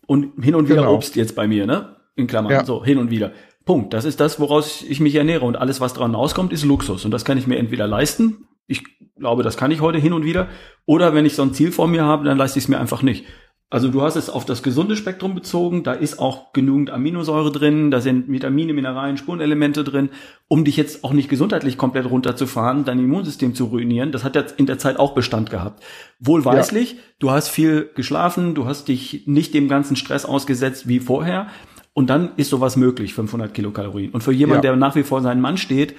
und 0.07 0.43
hin 0.43 0.55
und 0.55 0.67
wieder 0.67 0.81
genau. 0.81 0.95
Obst 0.95 1.15
jetzt 1.15 1.35
bei 1.35 1.47
mir, 1.47 1.65
ne? 1.65 1.95
In 2.15 2.27
Klammern, 2.27 2.51
ja. 2.51 2.65
so 2.65 2.83
hin 2.83 2.97
und 2.97 3.09
wieder. 3.09 3.31
Punkt. 3.65 3.93
Das 3.93 4.05
ist 4.05 4.19
das, 4.19 4.39
woraus 4.39 4.83
ich 4.83 4.99
mich 4.99 5.15
ernähre. 5.15 5.45
Und 5.45 5.55
alles, 5.55 5.79
was 5.79 5.93
dran 5.93 6.15
auskommt, 6.15 6.51
ist 6.51 6.65
Luxus. 6.65 7.05
Und 7.05 7.11
das 7.11 7.25
kann 7.25 7.37
ich 7.37 7.47
mir 7.47 7.57
entweder 7.57 7.87
leisten. 7.87 8.47
Ich 8.67 8.83
glaube, 9.15 9.43
das 9.43 9.57
kann 9.57 9.71
ich 9.71 9.81
heute 9.81 9.99
hin 9.99 10.13
und 10.13 10.25
wieder. 10.25 10.49
Oder 10.85 11.13
wenn 11.13 11.25
ich 11.25 11.35
so 11.35 11.43
ein 11.43 11.53
Ziel 11.53 11.71
vor 11.71 11.87
mir 11.87 12.03
habe, 12.03 12.25
dann 12.25 12.37
leiste 12.37 12.59
ich 12.59 12.65
es 12.65 12.69
mir 12.69 12.79
einfach 12.79 13.01
nicht. 13.01 13.25
Also 13.71 13.87
du 13.87 14.01
hast 14.01 14.17
es 14.17 14.29
auf 14.29 14.43
das 14.43 14.63
gesunde 14.63 14.97
Spektrum 14.97 15.33
bezogen, 15.33 15.83
da 15.83 15.93
ist 15.93 16.19
auch 16.19 16.51
genügend 16.51 16.89
Aminosäure 16.89 17.53
drin, 17.53 17.89
da 17.89 18.01
sind 18.01 18.29
Vitamine, 18.29 18.73
Mineralien, 18.73 19.15
Spurenelemente 19.15 19.85
drin, 19.85 20.09
um 20.49 20.65
dich 20.65 20.75
jetzt 20.75 21.05
auch 21.05 21.13
nicht 21.13 21.29
gesundheitlich 21.29 21.77
komplett 21.77 22.09
runterzufahren, 22.09 22.83
dein 22.83 22.99
Immunsystem 22.99 23.55
zu 23.55 23.63
ruinieren. 23.63 24.11
Das 24.11 24.25
hat 24.25 24.35
ja 24.35 24.43
in 24.57 24.65
der 24.65 24.77
Zeit 24.77 24.99
auch 24.99 25.13
Bestand 25.13 25.49
gehabt. 25.51 25.81
Wohlweislich, 26.19 26.91
ja. 26.91 26.99
du 27.19 27.31
hast 27.31 27.47
viel 27.47 27.89
geschlafen, 27.95 28.55
du 28.55 28.65
hast 28.65 28.89
dich 28.89 29.23
nicht 29.25 29.53
dem 29.53 29.69
ganzen 29.69 29.95
Stress 29.95 30.25
ausgesetzt 30.25 30.89
wie 30.89 30.99
vorher 30.99 31.47
und 31.93 32.09
dann 32.09 32.33
ist 32.35 32.49
sowas 32.49 32.75
möglich, 32.75 33.13
500 33.13 33.53
Kilokalorien. 33.53 34.11
Und 34.11 34.21
für 34.21 34.33
jemanden, 34.33 34.65
ja. 34.65 34.71
der 34.73 34.75
nach 34.75 34.95
wie 34.95 35.03
vor 35.03 35.21
seinen 35.21 35.39
Mann 35.39 35.55
steht, 35.55 35.95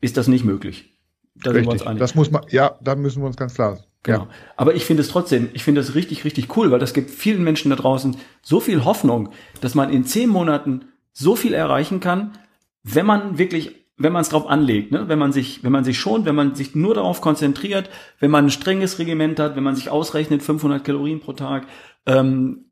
ist 0.00 0.16
das 0.16 0.26
nicht 0.26 0.44
möglich. 0.44 0.98
Da 1.36 1.52
Richtig. 1.52 1.80
Das 1.98 2.16
muss 2.16 2.32
man, 2.32 2.42
ja, 2.50 2.76
da 2.82 2.96
müssen 2.96 3.22
wir 3.22 3.28
uns 3.28 3.36
ganz 3.36 3.54
klar 3.54 3.78
Genau. 4.08 4.20
Ja. 4.20 4.28
Aber 4.56 4.74
ich 4.74 4.86
finde 4.86 5.02
es 5.02 5.10
trotzdem, 5.10 5.50
ich 5.52 5.62
finde 5.62 5.82
es 5.82 5.94
richtig, 5.94 6.24
richtig 6.24 6.56
cool, 6.56 6.70
weil 6.70 6.78
das 6.78 6.94
gibt 6.94 7.10
vielen 7.10 7.44
Menschen 7.44 7.68
da 7.68 7.76
draußen 7.76 8.16
so 8.40 8.58
viel 8.58 8.86
Hoffnung, 8.86 9.28
dass 9.60 9.74
man 9.74 9.90
in 9.90 10.04
zehn 10.04 10.30
Monaten 10.30 10.86
so 11.12 11.36
viel 11.36 11.52
erreichen 11.52 12.00
kann, 12.00 12.32
wenn 12.82 13.04
man 13.04 13.36
wirklich, 13.36 13.84
wenn 13.98 14.14
man 14.14 14.22
es 14.22 14.30
drauf 14.30 14.48
anlegt, 14.48 14.92
ne? 14.92 15.08
wenn 15.08 15.18
man 15.18 15.32
sich, 15.32 15.62
wenn 15.62 15.72
man 15.72 15.84
sich 15.84 15.98
schont, 15.98 16.24
wenn 16.24 16.34
man 16.34 16.54
sich 16.54 16.74
nur 16.74 16.94
darauf 16.94 17.20
konzentriert, 17.20 17.90
wenn 18.18 18.30
man 18.30 18.46
ein 18.46 18.50
strenges 18.50 18.98
Regiment 18.98 19.38
hat, 19.38 19.56
wenn 19.56 19.62
man 19.62 19.76
sich 19.76 19.90
ausrechnet 19.90 20.42
500 20.42 20.82
Kalorien 20.82 21.20
pro 21.20 21.34
Tag, 21.34 21.66
ähm, 22.06 22.67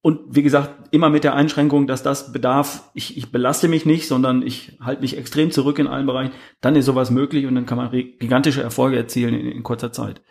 und 0.00 0.20
wie 0.30 0.44
gesagt, 0.44 0.88
immer 0.92 1.10
mit 1.10 1.24
der 1.24 1.34
Einschränkung, 1.34 1.88
dass 1.88 2.04
das 2.04 2.32
bedarf, 2.32 2.88
ich, 2.94 3.16
ich 3.16 3.32
belaste 3.32 3.66
mich 3.66 3.84
nicht, 3.84 4.06
sondern 4.06 4.42
ich 4.42 4.78
halte 4.80 5.02
mich 5.02 5.18
extrem 5.18 5.50
zurück 5.50 5.80
in 5.80 5.88
allen 5.88 6.06
Bereichen, 6.06 6.32
dann 6.60 6.76
ist 6.76 6.86
sowas 6.86 7.10
möglich 7.10 7.46
und 7.46 7.56
dann 7.56 7.66
kann 7.66 7.78
man 7.78 7.90
gigantische 7.90 8.62
Erfolge 8.62 8.96
erzielen 8.96 9.34
in, 9.34 9.50
in 9.50 9.62
kurzer 9.64 9.90
Zeit. 9.90 10.22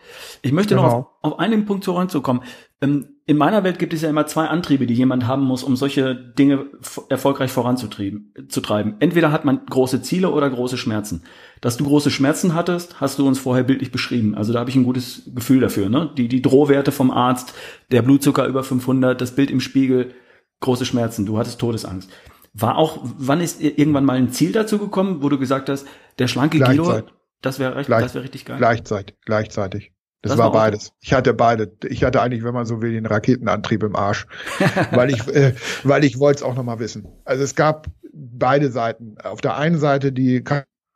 Ich 0.41 0.53
möchte 0.53 0.75
genau. 0.75 0.87
noch 0.87 0.93
auf, 0.93 1.07
auf 1.21 1.39
einen 1.39 1.65
Punkt 1.65 1.83
zurückzukommen. 1.83 2.43
Ähm, 2.79 3.17
in 3.25 3.37
meiner 3.37 3.63
Welt 3.63 3.79
gibt 3.79 3.93
es 3.93 4.03
ja 4.03 4.09
immer 4.09 4.25
zwei 4.27 4.45
Antriebe, 4.45 4.87
die 4.87 4.93
jemand 4.93 5.27
haben 5.27 5.43
muss, 5.43 5.63
um 5.63 5.75
solche 5.75 6.15
Dinge 6.15 6.67
erfolgreich 7.09 7.51
voranzutreiben. 7.51 8.33
Zu 8.47 8.61
treiben. 8.61 8.95
Entweder 8.99 9.31
hat 9.31 9.45
man 9.45 9.65
große 9.65 10.01
Ziele 10.01 10.31
oder 10.31 10.49
große 10.49 10.77
Schmerzen. 10.77 11.23
Dass 11.59 11.75
du 11.75 11.83
große 11.83 12.11
Schmerzen 12.11 12.53
hattest, 12.53 13.01
hast 13.01 13.19
du 13.19 13.27
uns 13.27 13.39
vorher 13.39 13.63
bildlich 13.63 13.91
beschrieben. 13.91 14.35
Also 14.35 14.53
da 14.53 14.59
habe 14.59 14.69
ich 14.69 14.75
ein 14.75 14.83
gutes 14.83 15.23
Gefühl 15.33 15.59
dafür. 15.59 15.89
Ne? 15.89 16.11
Die, 16.15 16.27
die 16.27 16.41
Drohwerte 16.41 16.91
vom 16.91 17.11
Arzt, 17.11 17.53
der 17.91 18.01
Blutzucker 18.01 18.45
über 18.45 18.63
500, 18.63 19.19
das 19.19 19.35
Bild 19.35 19.51
im 19.51 19.59
Spiegel, 19.59 20.13
große 20.61 20.85
Schmerzen. 20.85 21.25
Du 21.25 21.37
hattest 21.37 21.59
Todesangst. 21.59 22.09
War 22.53 22.77
auch, 22.77 22.99
wann 23.01 23.41
ist 23.41 23.61
irgendwann 23.61 24.05
mal 24.05 24.17
ein 24.17 24.31
Ziel 24.31 24.51
dazu 24.51 24.77
gekommen, 24.77 25.21
wo 25.21 25.29
du 25.29 25.37
gesagt 25.37 25.69
hast, 25.69 25.85
der 26.17 26.27
schlanke 26.27 26.59
Guido, 26.59 27.01
das 27.41 27.59
wäre 27.59 27.75
das 27.75 28.15
wäre 28.15 28.23
richtig 28.23 28.45
geil. 28.45 28.57
Gleichzeitig, 28.57 29.15
gleichzeitig. 29.25 29.91
Das, 30.27 30.37
das 30.37 30.45
war, 30.45 30.53
war 30.53 30.63
beides. 30.63 30.93
Ich 31.01 31.13
hatte 31.13 31.33
beide. 31.33 31.71
Ich 31.87 32.03
hatte 32.03 32.21
eigentlich, 32.21 32.43
wenn 32.43 32.53
man 32.53 32.65
so 32.65 32.81
will, 32.81 32.91
den 32.91 33.05
Raketenantrieb 33.05 33.83
im 33.83 33.95
Arsch, 33.95 34.27
weil 34.91 35.09
ich, 35.09 35.27
äh, 35.27 35.53
weil 35.83 36.03
ich 36.03 36.19
wollte 36.19 36.37
es 36.37 36.43
auch 36.43 36.55
noch 36.55 36.63
mal 36.63 36.79
wissen. 36.79 37.07
Also 37.25 37.43
es 37.43 37.55
gab 37.55 37.87
beide 38.13 38.69
Seiten. 38.69 39.17
Auf 39.23 39.41
der 39.41 39.57
einen 39.57 39.77
Seite 39.77 40.11
die 40.11 40.43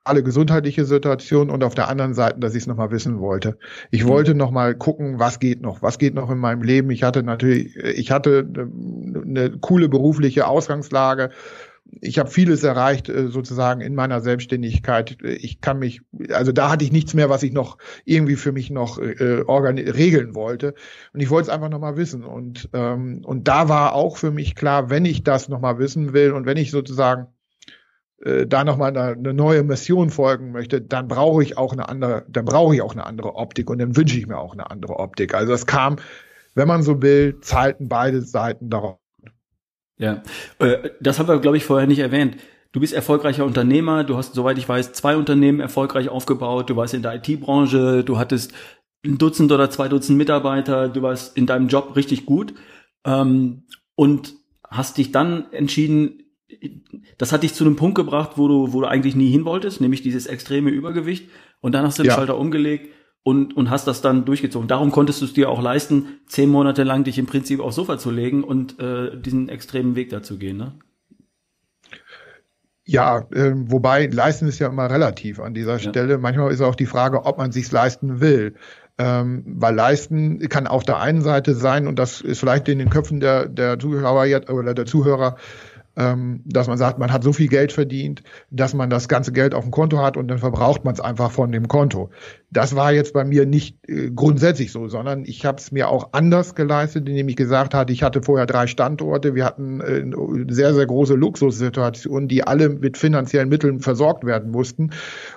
alle 0.04 0.24
gesundheitliche 0.24 0.86
Situation 0.86 1.50
und 1.50 1.64
auf 1.64 1.76
der 1.76 1.88
anderen 1.88 2.14
Seite, 2.14 2.40
dass 2.40 2.56
ich 2.56 2.64
es 2.64 2.68
noch 2.68 2.76
mal 2.76 2.92
wissen 2.92 3.20
wollte. 3.20 3.58
Ich 3.92 4.06
mhm. 4.06 4.10
wollte 4.10 4.34
noch 4.34 4.52
mal 4.52 4.74
gucken, 4.74 5.20
was 5.20 5.40
geht 5.40 5.62
noch, 5.62 5.82
was 5.82 6.00
geht 6.00 6.16
noch 6.16 6.32
in 6.32 6.40
meinem 6.40 6.64
Leben. 6.64 6.90
Ich 6.90 7.04
hatte 7.04 7.22
natürlich, 7.22 7.76
ich 7.76 8.10
hatte 8.10 8.48
eine 8.50 9.52
coole 9.60 9.90
berufliche 9.90 10.48
Ausgangslage 10.48 11.30
ich 12.00 12.20
habe 12.20 12.30
vieles 12.30 12.64
erreicht 12.64 13.10
äh, 13.10 13.28
sozusagen 13.28 13.82
in 13.82 13.96
meiner 13.96 14.22
Selbstständigkeit. 14.22 15.18
Ich 15.24 15.62
kann 15.62 15.80
mich, 15.80 16.02
also 16.32 16.52
da 16.52 16.70
hatte 16.70 16.86
ich 16.86 16.92
nichts 16.92 17.14
mehr, 17.14 17.30
was 17.30 17.44
ich 17.44 17.52
noch 17.52 17.78
irgendwie 18.06 18.36
für 18.36 18.52
mich 18.52 18.70
noch 18.70 18.98
äh, 18.98 19.44
regeln 19.44 20.36
wollte. 20.36 20.74
Und 21.14 21.20
ich 21.20 21.30
wollte 21.30 21.50
es 21.50 21.54
einfach 21.54 21.70
nochmal 21.70 21.98
wissen. 21.98 22.24
Und 22.24 22.70
ähm, 22.74 23.22
und 23.26 23.48
da 23.48 23.68
war 23.70 23.94
auch 23.94 24.18
für 24.18 24.32
mich 24.32 24.56
klar, 24.56 24.90
wenn 24.90 25.06
ich 25.06 25.24
das 25.24 25.50
nochmal 25.50 25.80
wissen 25.80 26.14
will 26.14 26.32
und 26.32 26.46
wenn 26.46 26.58
ich 26.58 26.72
sozusagen 26.72 27.28
äh, 28.24 28.48
da 28.48 28.64
nochmal 28.64 28.96
eine, 28.96 29.18
eine 29.18 29.34
neue 29.34 29.64
Mission 29.64 30.10
folgen 30.10 30.52
möchte, 30.52 30.82
dann 30.82 31.08
brauche 31.08 31.44
ich 31.44 31.58
auch 31.58 31.74
eine 31.74 31.90
andere, 31.90 32.26
dann 32.30 32.46
brauche 32.46 32.76
ich 32.76 32.82
auch 32.82 32.94
eine 32.94 33.06
andere 33.06 33.36
Optik 33.36 33.70
und 33.70 33.80
dann 33.80 33.96
wünsche 33.96 34.18
ich 34.18 34.28
mir 34.28 34.38
auch 34.38 34.54
eine 34.54 34.70
andere 34.70 35.00
Optik. 35.00 35.34
Also 35.34 35.54
es 35.54 35.66
kam, 35.66 35.98
wenn 36.56 36.68
man 36.68 36.84
so 36.84 37.02
will, 37.02 37.40
zahlten 37.42 37.90
beide 37.90 38.22
Seiten 38.22 38.70
darauf 38.70 39.01
ja, 40.02 40.24
äh, 40.60 40.90
das 41.00 41.20
haben 41.20 41.30
wir, 41.30 41.40
glaube 41.40 41.58
ich, 41.58 41.64
vorher 41.64 41.88
nicht 41.88 42.00
erwähnt. 42.00 42.38
Du 42.72 42.80
bist 42.80 42.94
erfolgreicher 42.94 43.46
Unternehmer, 43.46 44.04
du 44.04 44.18
hast, 44.18 44.34
soweit 44.34 44.58
ich 44.58 44.68
weiß, 44.68 44.94
zwei 44.94 45.16
Unternehmen 45.16 45.60
erfolgreich 45.60 46.10
aufgebaut, 46.10 46.70
du 46.70 46.76
warst 46.76 46.94
in 46.94 47.04
der 47.04 47.16
IT-Branche, 47.16 48.04
du 48.04 48.18
hattest 48.18 48.54
ein 49.06 49.18
Dutzend 49.18 49.52
oder 49.52 49.70
zwei 49.70 49.90
Dutzend 49.90 50.18
Mitarbeiter, 50.18 50.90
du 50.90 51.02
warst 51.02 51.38
in 51.38 51.46
deinem 51.46 51.68
Job 51.68 51.96
richtig 51.96 52.26
gut. 52.26 52.54
Ähm, 53.06 53.64
und 53.96 54.34
hast 54.68 54.98
dich 54.98 55.12
dann 55.12 55.52
entschieden, 55.52 56.24
das 57.18 57.32
hat 57.32 57.44
dich 57.44 57.54
zu 57.54 57.64
einem 57.64 57.76
Punkt 57.76 57.96
gebracht, 57.96 58.32
wo 58.38 58.48
du, 58.48 58.74
wo 58.74 58.82
du 58.82 58.88
eigentlich 58.88 59.16
nie 59.16 59.30
hin 59.30 59.46
wolltest, 59.46 59.82
nämlich 59.82 60.02
dieses 60.02 60.26
extreme 60.26 60.72
Übergewicht. 60.72 61.30
Und 61.60 61.74
dann 61.74 61.86
hast 61.86 62.00
du 62.00 62.04
den 62.04 62.10
ja. 62.10 62.16
Schalter 62.16 62.38
umgelegt 62.38 62.90
und, 63.24 63.56
und 63.56 63.70
hast 63.70 63.88
das 63.88 64.02
dann 64.02 64.26
durchgezogen. 64.26 64.68
Darum 64.68 64.92
konntest 64.92 65.22
du 65.22 65.26
es 65.26 65.34
dir 65.34 65.50
auch 65.50 65.62
leisten, 65.62 66.20
zehn 66.28 66.50
Monate 66.50 66.84
lang 66.84 67.04
dich 67.04 67.18
im 67.20 67.28
Prinzip 67.28 67.60
aufs 67.60 67.76
Sofa 67.76 67.98
zu 67.98 68.12
legen 68.12 68.44
und 68.44 68.80
äh, 68.80 69.16
diesen 69.20 69.50
extremen 69.50 69.96
Weg 69.96 70.10
dazu 70.10 70.38
gehen, 70.38 70.58
ne? 70.58 70.74
Ja, 72.84 73.20
äh, 73.32 73.54
wobei 73.56 74.08
leisten 74.08 74.48
ist 74.48 74.60
ja 74.60 74.68
immer 74.68 74.90
relativ 74.90 75.40
an 75.40 75.54
dieser 75.54 75.74
ja. 75.74 75.90
Stelle. 75.90 76.18
Manchmal 76.18 76.52
ist 76.52 76.62
auch 76.62 76.76
die 76.76 76.88
Frage, 76.88 77.26
ob 77.26 77.38
man 77.38 77.52
sich's 77.52 77.72
leisten 77.72 78.20
will. 78.20 78.56
Ähm, 78.98 79.44
weil 79.46 79.76
leisten 79.76 80.40
kann 80.50 80.68
auf 80.68 80.84
der 80.84 81.00
einen 81.00 81.22
Seite 81.22 81.54
sein, 81.54 81.88
und 81.88 81.98
das 81.98 82.22
ist 82.22 82.40
vielleicht 82.40 82.68
in 82.68 82.80
den 82.80 82.90
Köpfen 82.90 83.20
der, 83.20 83.48
der 83.48 83.80
Zuhörer 83.80 84.26
jetzt, 84.26 84.50
oder 84.50 84.74
der 84.74 84.86
Zuhörer 84.86 85.38
ähm, 85.98 86.42
dass 86.46 86.68
man 86.68 86.78
sagt, 86.78 87.00
man 87.00 87.12
hat 87.12 87.24
so 87.24 87.34
viel 87.34 87.48
Geld 87.48 87.72
verdient, 87.72 88.24
dass 88.50 88.74
man 88.74 88.90
das 88.90 89.08
ganze 89.08 89.32
Geld 89.32 89.54
auf 89.54 89.64
dem 89.64 89.72
Konto 89.72 90.00
hat 90.00 90.16
und 90.16 90.28
dann 90.30 90.38
verbraucht 90.38 90.86
man 90.86 90.94
es 90.94 91.00
einfach 91.00 91.32
von 91.32 91.52
dem 91.52 91.68
Konto. 91.68 92.10
Das 92.50 92.76
war 92.76 92.94
jetzt 92.94 93.14
bei 93.14 93.24
mir 93.24 93.46
nicht 93.46 93.78
äh, 93.88 94.10
grundsätzlich 94.10 94.72
so, 94.72 94.88
sondern 94.88 95.26
ich 95.26 95.46
habe 95.46 95.58
es 95.58 95.72
mir 95.72 95.90
auch 95.90 96.10
anders 96.14 96.56
geleistet, 96.56 97.10
indem 97.10 97.28
ich 97.28 97.36
gesagt 97.36 97.74
hatte, 97.74 97.92
ich 97.92 98.04
hatte 98.04 98.22
vorher 98.22 98.46
drei 98.46 98.68
Standorte, 98.68 99.36
wir 99.36 99.46
hatten 99.46 99.82
äh, 99.82 100.54
sehr, 100.54 100.74
sehr 100.74 100.86
große 100.86 101.16
Luxussituationen, 101.16 102.28
die 102.28 102.44
alle 102.44 102.70
mit 102.70 102.98
finanziellen 102.98 103.50
Mitteln 103.50 103.80
versorgt 103.80 104.26
werden 104.26 104.52
mussten. 104.52 104.92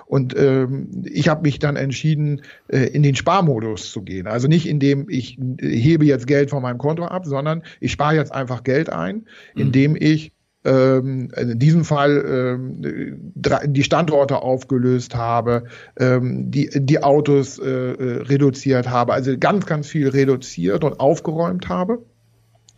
Und 0.05 0.35
ähm, 0.37 0.89
ich 1.03 1.27
habe 1.27 1.41
mich 1.41 1.59
dann 1.59 1.75
entschieden, 1.75 2.41
äh, 2.67 2.87
in 2.87 3.03
den 3.03 3.15
Sparmodus 3.15 3.91
zu 3.91 4.01
gehen. 4.01 4.27
Also 4.27 4.47
nicht 4.47 4.67
indem 4.67 5.09
ich 5.09 5.37
hebe 5.59 6.05
jetzt 6.05 6.27
Geld 6.27 6.49
von 6.49 6.61
meinem 6.61 6.77
Konto 6.77 7.05
ab, 7.05 7.25
sondern 7.25 7.63
ich 7.79 7.91
spare 7.91 8.15
jetzt 8.15 8.33
einfach 8.33 8.63
Geld 8.63 8.89
ein, 8.89 9.25
indem 9.55 9.91
mhm. 9.91 9.97
ich 9.99 10.31
ähm, 10.65 11.29
in 11.37 11.59
diesem 11.59 11.85
Fall 11.85 12.25
ähm, 12.27 13.31
die 13.35 13.83
Standorte 13.83 14.37
aufgelöst 14.41 15.15
habe, 15.15 15.65
ähm, 15.97 16.51
die, 16.51 16.69
die 16.73 17.03
Autos 17.03 17.59
äh, 17.59 17.69
äh, 17.69 18.21
reduziert 18.23 18.89
habe, 18.89 19.13
also 19.13 19.37
ganz, 19.37 19.65
ganz 19.65 19.87
viel 19.87 20.09
reduziert 20.09 20.83
und 20.83 20.99
aufgeräumt 20.99 21.69
habe 21.69 22.03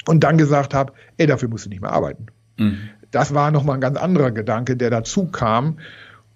und 0.05 0.23
dann 0.23 0.37
gesagt 0.37 0.73
habe, 0.73 0.93
ey, 1.17 1.27
dafür 1.27 1.49
musst 1.49 1.65
du 1.65 1.69
nicht 1.69 1.81
mehr 1.81 1.93
arbeiten. 1.93 2.27
Mhm. 2.57 2.77
Das 3.11 3.33
war 3.33 3.51
nochmal 3.51 3.75
ein 3.75 3.81
ganz 3.81 3.97
anderer 3.97 4.31
Gedanke, 4.31 4.75
der 4.75 4.89
dazu 4.89 5.27
kam 5.27 5.79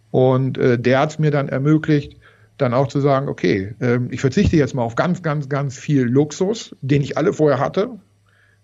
und 0.10 0.58
äh, 0.58 0.80
der 0.80 1.00
hat 1.00 1.12
es 1.12 1.20
mir 1.20 1.32
dann 1.32 1.50
ermöglicht, 1.50 2.18
dann 2.58 2.74
auch 2.74 2.88
zu 2.88 3.02
sagen, 3.02 3.28
okay, 3.28 3.76
äh, 3.80 4.00
ich 4.10 4.22
verzichte 4.22 4.56
jetzt 4.56 4.74
mal 4.74 4.84
auf 4.84 4.96
ganz, 4.96 5.22
ganz, 5.22 5.50
ganz 5.50 5.78
viel 5.78 6.04
Luxus, 6.04 6.76
den 6.82 7.02
ich 7.02 7.18
alle 7.18 7.34
vorher 7.34 7.60
hatte, 7.60 8.00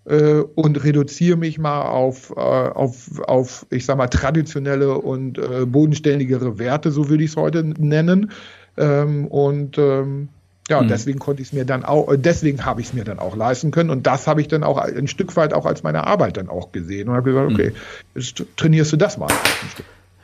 äh, 0.08 0.44
und 0.56 0.84
reduziere 0.84 1.38
mich 1.38 1.60
mal 1.60 1.82
auf, 1.82 2.32
äh, 2.36 2.40
auf, 2.40 3.20
auf, 3.28 3.66
ich 3.70 3.86
sag 3.86 3.98
mal, 3.98 4.08
traditionelle 4.08 4.98
und 4.98 5.38
äh, 5.38 5.66
bodenständigere 5.66 6.58
Werte, 6.60 6.92
so 6.92 7.10
würde 7.10 7.24
ich 7.24 7.32
es 7.32 7.36
heute 7.36 7.64
nennen. 7.64 8.32
Ähm, 8.78 9.28
und 9.28 9.78
ähm, 9.78 10.30
ja, 10.70 10.82
mhm. 10.82 10.88
deswegen 10.88 11.20
konnte 11.20 11.42
ich 11.42 11.50
es 11.50 11.54
mir 11.54 11.66
dann 11.66 11.84
auch, 11.84 12.14
deswegen 12.16 12.66
habe 12.66 12.82
ich 12.82 12.88
es 12.88 12.94
mir 12.94 13.04
dann 13.04 13.20
auch 13.20 13.36
leisten 13.36 13.72
können. 13.72 13.90
Und 13.90 14.08
das 14.08 14.28
habe 14.28 14.42
ich 14.42 14.48
dann 14.48 14.64
auch 14.64 14.78
ein 14.78 15.08
Stück 15.08 15.36
weit 15.36 15.54
auch 15.54 15.66
als 15.66 15.84
meine 15.84 16.06
Arbeit 16.08 16.38
dann 16.38 16.50
auch 16.50 16.72
gesehen 16.72 17.10
und 17.10 17.16
habe 17.16 17.32
gesagt, 17.32 17.52
okay, 17.52 17.70
mhm. 17.72 17.76
jetzt 18.22 18.44
trainierst 18.56 18.92
du 18.94 18.98
das 18.98 19.18
mal. 19.18 19.30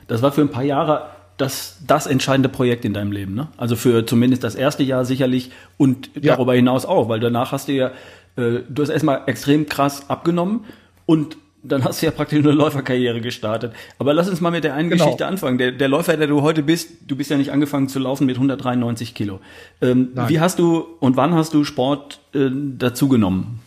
Das 0.08 0.22
war 0.22 0.32
für 0.32 0.42
ein 0.42 0.50
paar 0.50 0.64
Jahre 0.64 1.08
das, 1.38 1.78
das 1.88 2.06
entscheidende 2.06 2.50
Projekt 2.50 2.86
in 2.86 2.94
deinem 2.94 3.12
Leben, 3.12 3.34
ne? 3.34 3.48
Also 3.58 3.76
für 3.76 4.06
zumindest 4.06 4.44
das 4.44 4.54
erste 4.54 4.84
Jahr 4.84 5.04
sicherlich 5.04 5.52
und 5.78 6.12
ja. 6.14 6.36
darüber 6.36 6.54
hinaus 6.54 6.86
auch, 6.86 7.10
weil 7.10 7.20
danach 7.20 7.52
hast 7.52 7.70
du 7.70 7.72
ja 7.72 7.92
äh, 8.36 8.60
du 8.68 8.82
hast 8.82 8.90
erstmal 8.90 9.24
extrem 9.28 9.68
krass 9.68 10.10
abgenommen 10.10 10.66
und 11.06 11.38
dann 11.64 11.84
hast 11.84 12.02
du 12.02 12.06
ja 12.06 12.12
praktisch 12.12 12.40
eine 12.40 12.52
Läuferkarriere 12.52 13.22
gestartet. 13.22 13.74
Aber 13.98 14.14
lass 14.14 14.30
uns 14.30 14.42
mal 14.42 14.52
mit 14.52 14.66
der 14.66 14.74
einen 14.74 14.90
genau. 14.90 15.06
Geschichte 15.06 15.26
anfangen. 15.26 15.58
Der, 15.58 15.72
der 15.72 15.88
Läufer, 15.88 16.18
der 16.18 16.28
du 16.28 16.42
heute 16.42 16.62
bist, 16.62 16.90
du 17.08 17.16
bist 17.16 17.30
ja 17.30 17.38
nicht 17.38 17.52
angefangen 17.52 17.88
zu 17.88 18.00
laufen 18.00 18.26
mit 18.26 18.36
193 18.36 19.14
Kilo. 19.16 19.40
Ähm, 19.82 20.10
wie 20.28 20.40
hast 20.40 20.60
du 20.60 20.86
und 21.00 21.16
wann 21.16 21.34
hast 21.34 21.54
du 21.54 21.64
Sport 21.64 22.20
äh, 22.34 22.50
dazugenommen? 22.52 23.60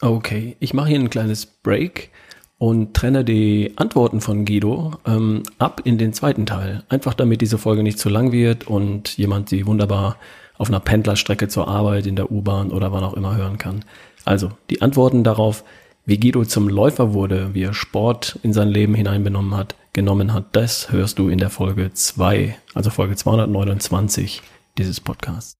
Okay, 0.00 0.56
ich 0.60 0.72
mache 0.72 0.88
hier 0.88 1.00
ein 1.00 1.10
kleines 1.10 1.46
Break 1.46 2.10
und 2.58 2.94
trenne 2.94 3.24
die 3.24 3.72
Antworten 3.76 4.20
von 4.20 4.44
Guido 4.44 4.92
ähm, 5.06 5.42
ab 5.58 5.82
in 5.84 5.98
den 5.98 6.12
zweiten 6.12 6.46
Teil. 6.46 6.84
Einfach 6.88 7.14
damit 7.14 7.40
diese 7.40 7.58
Folge 7.58 7.82
nicht 7.82 7.98
zu 7.98 8.08
lang 8.08 8.32
wird 8.32 8.66
und 8.66 9.16
jemand 9.18 9.48
sie 9.48 9.66
wunderbar 9.66 10.16
auf 10.60 10.68
einer 10.68 10.80
Pendlerstrecke 10.80 11.48
zur 11.48 11.68
Arbeit, 11.68 12.06
in 12.06 12.16
der 12.16 12.30
U-Bahn 12.30 12.70
oder 12.70 12.92
wann 12.92 13.02
auch 13.02 13.14
immer 13.14 13.34
hören 13.34 13.56
kann. 13.56 13.82
Also 14.26 14.50
die 14.68 14.82
Antworten 14.82 15.24
darauf, 15.24 15.64
wie 16.04 16.20
Guido 16.20 16.44
zum 16.44 16.68
Läufer 16.68 17.14
wurde, 17.14 17.54
wie 17.54 17.62
er 17.62 17.72
Sport 17.72 18.38
in 18.42 18.52
sein 18.52 18.68
Leben 18.68 18.94
hineinbenommen 18.94 19.56
hat, 19.56 19.74
genommen 19.94 20.34
hat, 20.34 20.44
das 20.52 20.92
hörst 20.92 21.18
du 21.18 21.30
in 21.30 21.38
der 21.38 21.48
Folge 21.48 21.92
2, 21.94 22.56
also 22.74 22.90
Folge 22.90 23.16
229 23.16 24.42
dieses 24.76 25.00
Podcasts. 25.00 25.54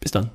Bis 0.00 0.10
dann. 0.10 0.30